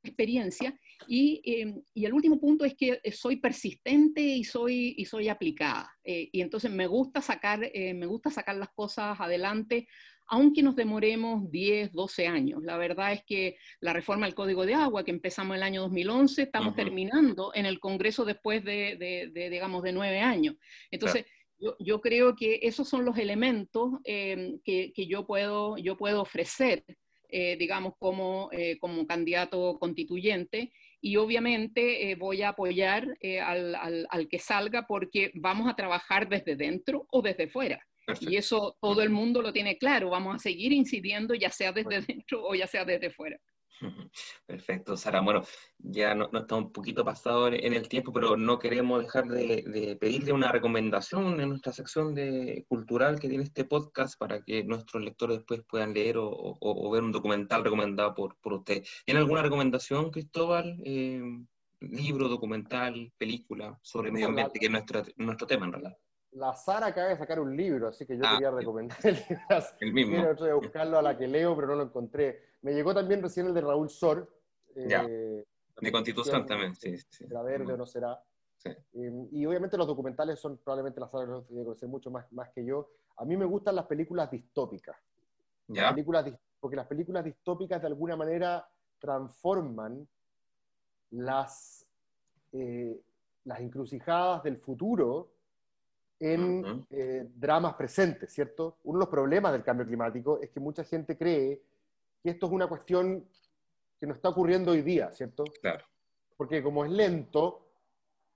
[0.05, 0.79] experiencia.
[1.09, 5.91] Y, em, y, el último punto es que soy persistente y soy, y soy aplicada.
[6.05, 9.89] Eh, y entonces me gusta, sacar, eh, me gusta sacar las cosas adelante
[10.29, 12.62] aunque nos demoremos 10, 12 años.
[12.62, 15.83] La verdad es que la reforma del Código de Agua, que empezamos en el año
[15.83, 20.57] 2011, estamos terminando en el Congreso después de, digamos, de nueve años.
[20.91, 21.27] Entonces,
[21.79, 26.85] yo, creo que esos son los elementos em, que, yo, puedo, yo puedo ofrecer,
[27.29, 30.72] eh, digamos, como, eh, como candidato constituyente.
[31.01, 36.57] Y obviamente eh, voy a apoyar al, al que salga porque vamos a trabajar desde
[36.57, 37.81] dentro o desde fuera.
[38.21, 40.11] Y eso todo el mundo lo tiene claro.
[40.11, 43.39] Vamos a seguir incidiendo, ya sea desde dentro o ya sea desde fuera.
[44.47, 45.21] Perfecto, Sara.
[45.21, 45.43] Bueno,
[45.79, 49.97] ya no, no, está un poquito pasado en, el tiempo, pero no queremos dejar de,
[50.01, 55.03] pedirle una recomendación en nuestra sección de cultural que tiene este podcast para que nuestros
[55.03, 58.85] lectores después puedan leer o, ver un documental recomendado por, por usted.
[59.05, 60.81] ¿Tiene alguna recomendación, Cristóbal?
[60.85, 61.21] Eh,
[61.81, 65.99] libro, documental, película sobre medio ambiente, que es nuestro, nuestro tema en realidad
[66.37, 69.45] la Sara acaba de sacar un libro, así que yo ah, quería recomendar el libro.
[69.80, 70.16] El mismo.
[70.16, 72.43] Quiero buscarlo a la que leo, pero no lo encontré.
[72.62, 74.30] Me llegó también recién el de Raúl Sor.
[74.74, 75.45] Eh,
[75.80, 76.97] de Constitución también, sí.
[76.99, 77.24] sí.
[77.26, 78.22] ¿Será verde o no será?
[78.59, 78.68] Sí.
[78.68, 82.64] Eh, y obviamente los documentales son probablemente la Sara que conocer mucho más, más que
[82.64, 82.91] yo.
[83.16, 84.97] A mí me gustan las películas distópicas.
[85.68, 85.91] ¿Ya?
[85.91, 86.30] películas,
[86.61, 88.68] porque las películas distópicas de alguna manera
[89.01, 90.07] transforman
[91.11, 91.84] las,
[92.53, 93.01] eh,
[93.45, 95.36] las encrucijadas del futuro
[96.19, 98.79] en eh, dramas presentes, ¿cierto?
[98.85, 101.61] Uno de los problemas del cambio climático es que mucha gente cree
[102.23, 103.27] que esto es una cuestión
[103.99, 105.45] que no está ocurriendo hoy día, ¿cierto?
[105.61, 105.85] Claro.
[106.37, 107.67] Porque como es lento,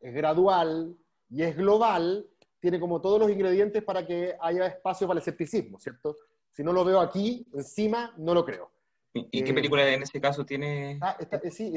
[0.01, 0.97] es gradual
[1.31, 2.27] y es global,
[2.61, 6.17] tiene como todos los ingredientes para que haya espacio para el escepticismo, ¿cierto?
[6.53, 8.71] Si no lo veo aquí, encima, no lo creo.
[9.13, 10.99] ¿Y, qué eh, película en ese caso tiene?
[11.01, 11.73] Ah, eh, sí,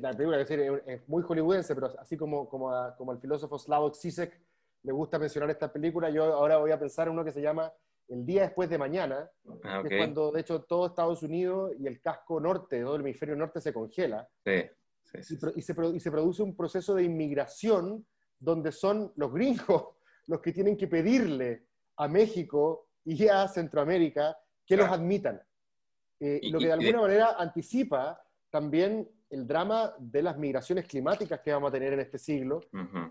[0.00, 4.40] la película es, muy hollywoodense, pero así como, como, como el filósofo Slavoj Zizek
[4.82, 6.10] me gusta mencionar esta película.
[6.10, 7.72] Yo ahora voy a pensar en uno que se llama
[8.08, 9.30] El día después de mañana,
[9.64, 13.02] ah, que es cuando de hecho todo Estados Unidos y el casco norte, todo el
[13.02, 14.28] hemisferio norte se congela.
[14.44, 14.62] Sí,
[15.02, 18.06] sí, y, se, y, se, produce un proceso de inmigración
[18.38, 19.88] donde son los gringos
[20.26, 21.66] los que tienen que pedirle
[21.96, 25.40] a México y a Centroamérica que los admitan.
[26.20, 31.52] Eh, lo que de alguna manera anticipa también el drama de las migraciones climáticas que
[31.52, 32.60] vamos a tener en este siglo,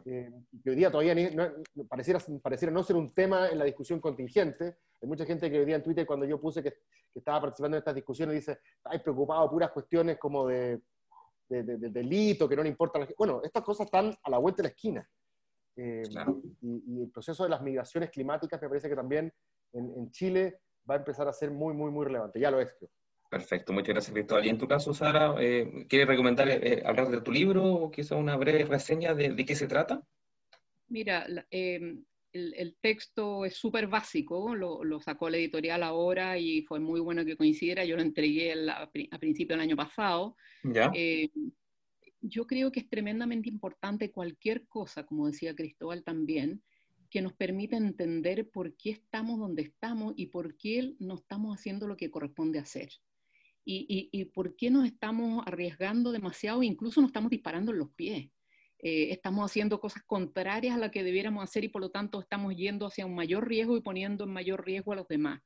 [0.06, 0.32] eh,
[0.64, 1.50] que hoy día todavía no,
[1.90, 4.78] pareciera, pareciera no ser un tema en la discusión contingente.
[5.02, 6.76] Hay mucha gente que hoy día en Twitter, cuando yo puse que,
[7.16, 10.84] estaba participando en estas discusiones, dice, hay preocupado puras cuestiones como de,
[11.50, 13.00] de, delito, que no le importa.
[13.00, 13.08] La...
[13.18, 15.10] Bueno, estas cosas están a la vuelta de la esquina.
[15.76, 16.04] Eh,
[16.62, 19.34] y, el proceso de las migraciones climáticas me parece que también
[19.74, 22.40] en, en Chile va a empezar a ser muy, muy, muy relevante.
[22.40, 22.92] Ya lo es, creo.
[23.32, 24.46] Perfecto, muchas gracias, Cristóbal.
[24.46, 28.18] Y en tu caso, Sara, eh, ¿quieres recomendar eh, hablar de tu libro o quizá
[28.18, 30.06] una breve reseña de, qué se trata?
[30.90, 32.04] Mira, em,
[32.34, 37.24] el, texto es súper básico, lo, lo, sacó la editorial ahora y fue muy bueno
[37.24, 40.36] que coincidiera, yo lo entregué a, principio del año pasado.
[40.66, 40.92] ¿Ya?
[40.94, 41.30] Eh,
[42.20, 46.62] yo creo que es tremendamente importante cualquier cosa, como decía Cristóbal también,
[47.10, 51.88] que nos permita entender por qué estamos donde estamos y por qué no estamos haciendo
[51.88, 52.90] lo que corresponde hacer.
[53.64, 57.92] Y, y, y por qué nos estamos arriesgando demasiado, incluso nos estamos disparando en los
[57.92, 58.30] pies.
[58.84, 62.56] Eh, estamos haciendo cosas contrarias a las que debiéramos hacer y por lo tanto estamos
[62.56, 65.42] yendo hacia un mayor riesgo y poniendo en mayor riesgo a los demás.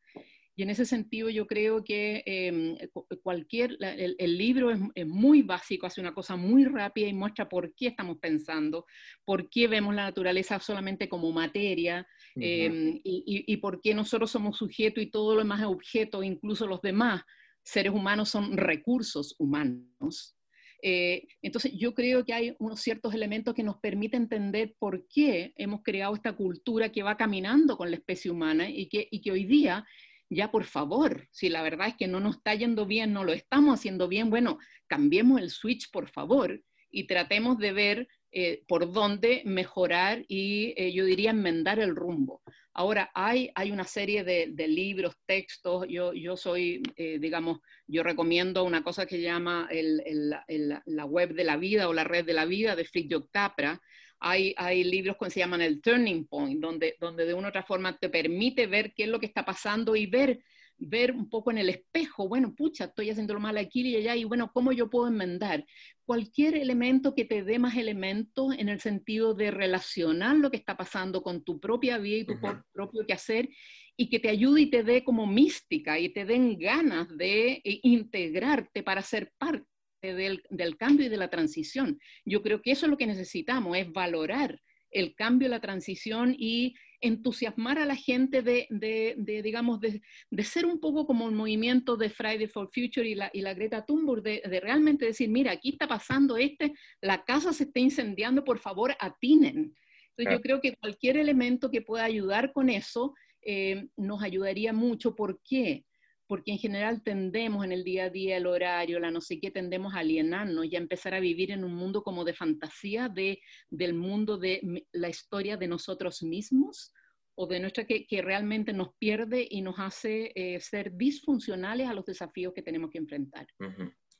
[0.55, 2.77] Y en ese sentido yo creo que em,
[3.21, 7.87] cualquier, el, libro es, muy básico, hace una cosa muy rápida y muestra por qué
[7.87, 8.85] estamos pensando,
[9.25, 12.07] por qué vemos la naturaleza solamente como materia
[12.37, 16.67] em, y, y, por qué nosotros somos sujetos y todo lo demás es objeto, incluso
[16.67, 17.21] los demás
[17.65, 20.37] seres humanos son recursos humanos.
[20.81, 25.53] Eh, entonces, yo creo que hay unos ciertos elementos que nos permiten entender por qué
[25.57, 29.31] hemos creado esta cultura que va caminando con la especie humana y que, y que
[29.31, 29.83] hoy día,
[30.29, 33.33] ya por favor, si la verdad es que no nos está yendo bien, no lo
[33.33, 36.61] estamos haciendo bien, bueno, cambiemos el switch, por favor,
[36.91, 42.43] y tratemos de ver eh, por dónde mejorar y eh, yo diría enmendar el rumbo.
[42.77, 48.65] Ahora, hay, hay una serie de, libros, textos, yo, yo soy, eh, digamos, yo recomiendo
[48.65, 52.75] una cosa que llama la web de la vida o la red de la vida
[52.75, 53.81] de Fritjof Capra.
[54.19, 57.63] Hay, hay libros que se llaman el Turning Point, donde, donde de una u otra
[57.63, 60.43] forma te permite ver qué es lo que está pasando y ver
[60.77, 64.15] ver un poco en el espejo, bueno, pucha, estoy haciendo lo mal aquí y allá,
[64.15, 65.65] y bueno, ¿cómo yo puedo enmendar?
[66.05, 70.77] Cualquier elemento que te dé más elementos en el sentido de relacionar lo que está
[70.77, 72.39] pasando con tu propia vida y tu
[72.73, 73.49] propio quehacer,
[73.97, 77.79] y que te ayude y te dé como mística y te den ganas de eh,
[77.83, 79.65] integrarte para ser parte
[80.01, 81.97] del, del cambio y de la transición.
[82.25, 84.59] Yo creo que eso es lo que necesitamos, es valorar
[84.91, 90.65] el cambio, la transición y entusiasmar a la gente de, de, digamos, de, de, ser
[90.65, 94.23] un poco como el movimiento de Friday for Future y la, y la Greta Thunberg,
[94.23, 98.95] de, realmente decir, mira, aquí está pasando este, la casa se está incendiando, por favor,
[98.99, 99.75] atinen.
[100.17, 105.15] Entonces yo creo que cualquier elemento que pueda ayudar con eso eh, nos ayudaría mucho.
[105.15, 105.85] ¿Por qué?
[106.27, 109.51] Porque en general tendemos en el día a día, el horario, la no sé qué,
[109.51, 113.39] tendemos a alienarnos y a empezar a vivir en un mundo como de fantasía, de,
[113.69, 116.93] del mundo de la historia de nosotros mismos
[117.37, 122.05] o de nuestra que, realmente nos pierde y nos hace eh, ser disfuncionales a los
[122.05, 123.45] desafíos que tenemos que enfrentar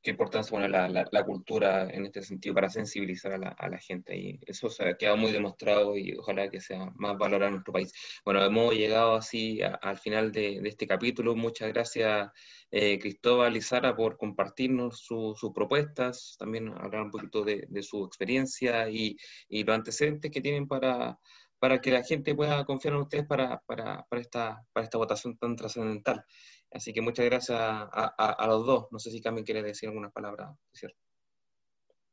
[0.06, 3.80] qué importancia bueno, la, la, cultura en este sentido para sensibilizar a la, a la,
[3.80, 4.16] gente.
[4.16, 7.74] Y eso se ha quedado muy demostrado y ojalá que sea más valorado en nuestro
[7.74, 7.92] país.
[8.24, 11.36] Bueno, hemos llegado así al final de, de, este capítulo.
[11.36, 12.30] Muchas gracias,
[12.70, 18.06] eh, Cristóbal y Sara, por compartirnos sus propuestas, también hablar un poquito de, de su
[18.06, 19.18] experiencia y,
[19.50, 21.18] y, los antecedentes que tienen para,
[21.58, 25.36] para que la gente pueda confiar en ustedes para, para, para esta, para esta votación
[25.36, 26.24] tan trascendental.
[26.72, 28.88] Así que muchas gracias a, los dos.
[28.92, 30.56] No sé si Carmen quiere decir alguna palabra.
[30.74, 30.98] ¿cierto?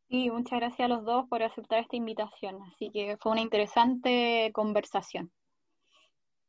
[0.09, 2.62] Sí, muchas gracias a los dos por aceptar esta invitación.
[2.62, 5.32] Así que fue una interesante conversación.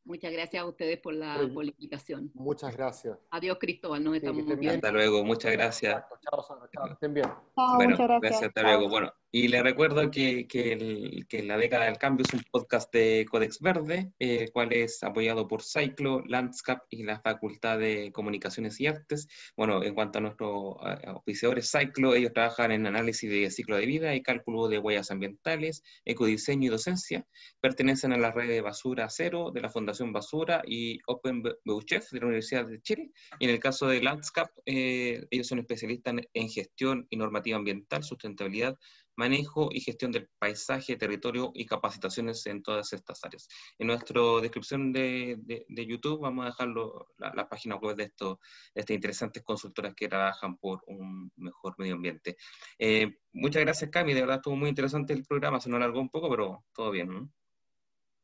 [0.06, 2.30] Muchas gracias a ustedes por la, invitación.
[2.34, 3.18] Muchas gracias.
[3.32, 4.70] Adiós, Cristóbal, nos estamos viendo.
[4.70, 6.04] Hasta luego, muchas gracias.
[6.22, 7.30] Chao, Sara, chao, estén bien.
[7.56, 8.44] bueno, muchas gracias.
[8.44, 8.90] hasta luego.
[8.90, 13.60] Bueno, y le recuerdo que, que, La década del cambio es un podcast de Codex
[13.62, 19.28] Verde, el cual es apoyado por Cyclo, Landscape y la Facultad de Comunicaciones y Artes.
[19.58, 20.76] Bueno, en cuanto a nuestros
[21.16, 25.82] oficiadores Cyclo, ellos trabajan en análisis de ciclo de vida y cálculo de huellas ambientales,
[26.06, 27.26] ecodiseño y docencia.
[27.60, 32.20] Pertenecen a la red de Basura Cero de la Fundación Basura y Open Beuchef de
[32.20, 33.10] la Universidad de Chile.
[33.40, 38.04] Y en el caso de Landscape, eh, ellos son especialistas en gestión y normativa ambiental,
[38.04, 38.78] sustentabilidad,
[39.16, 43.48] manejo y gestión del paisaje, territorio y capacitaciones en todas estas áreas.
[43.78, 46.70] En nuestra descripción de, de, YouTube vamos a dejar
[47.18, 48.40] la, página web de, esto,
[48.74, 52.38] de estas interesantes consultoras que trabajan por un mejor medio ambiente.
[52.80, 54.14] Eh, muchas gracias, Cami.
[54.14, 55.60] De verdad estuvo muy interesante el programa.
[55.60, 57.10] Se nos alargó un poco, pero todo bien.
[57.10, 57.30] ¿no?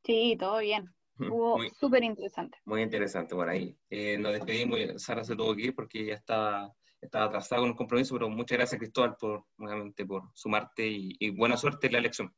[0.03, 0.85] Sí, todo bien.
[1.19, 2.57] Estuvo súper interesante.
[2.65, 3.35] Muy interesante.
[3.35, 4.79] Bueno, ahí eh, nos despedimos.
[5.03, 8.57] Sara se tuvo que ir porque ya está estaba atrasado con el compromiso, pero muchas
[8.57, 12.33] gracias Cristóbal por, nuevamente por sumarte y, buena suerte en la elección.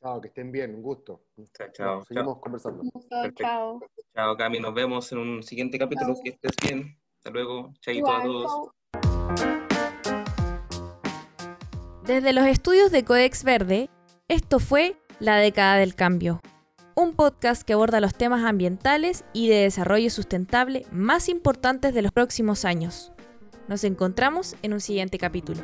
[0.00, 1.26] Chao, que estén bien, un gusto.
[1.52, 2.04] Chao, chao.
[2.06, 2.82] Seguimos conversando.
[3.34, 3.80] Chao.
[4.14, 6.14] Chao, Cami, nos vemos en un siguiente capítulo.
[6.24, 6.98] Que estés bien.
[7.18, 7.74] Hasta luego.
[7.80, 8.70] Chaito a todos.
[12.06, 13.90] Desde los estudios de Codex Verde,
[14.28, 16.40] esto fue La década del cambio,
[16.96, 22.10] un podcast que aborda los temas ambientales y de desarrollo sustentable más importantes de los
[22.10, 23.12] próximos años.
[23.68, 25.60] Nos encontramos en un siguiente capítulo.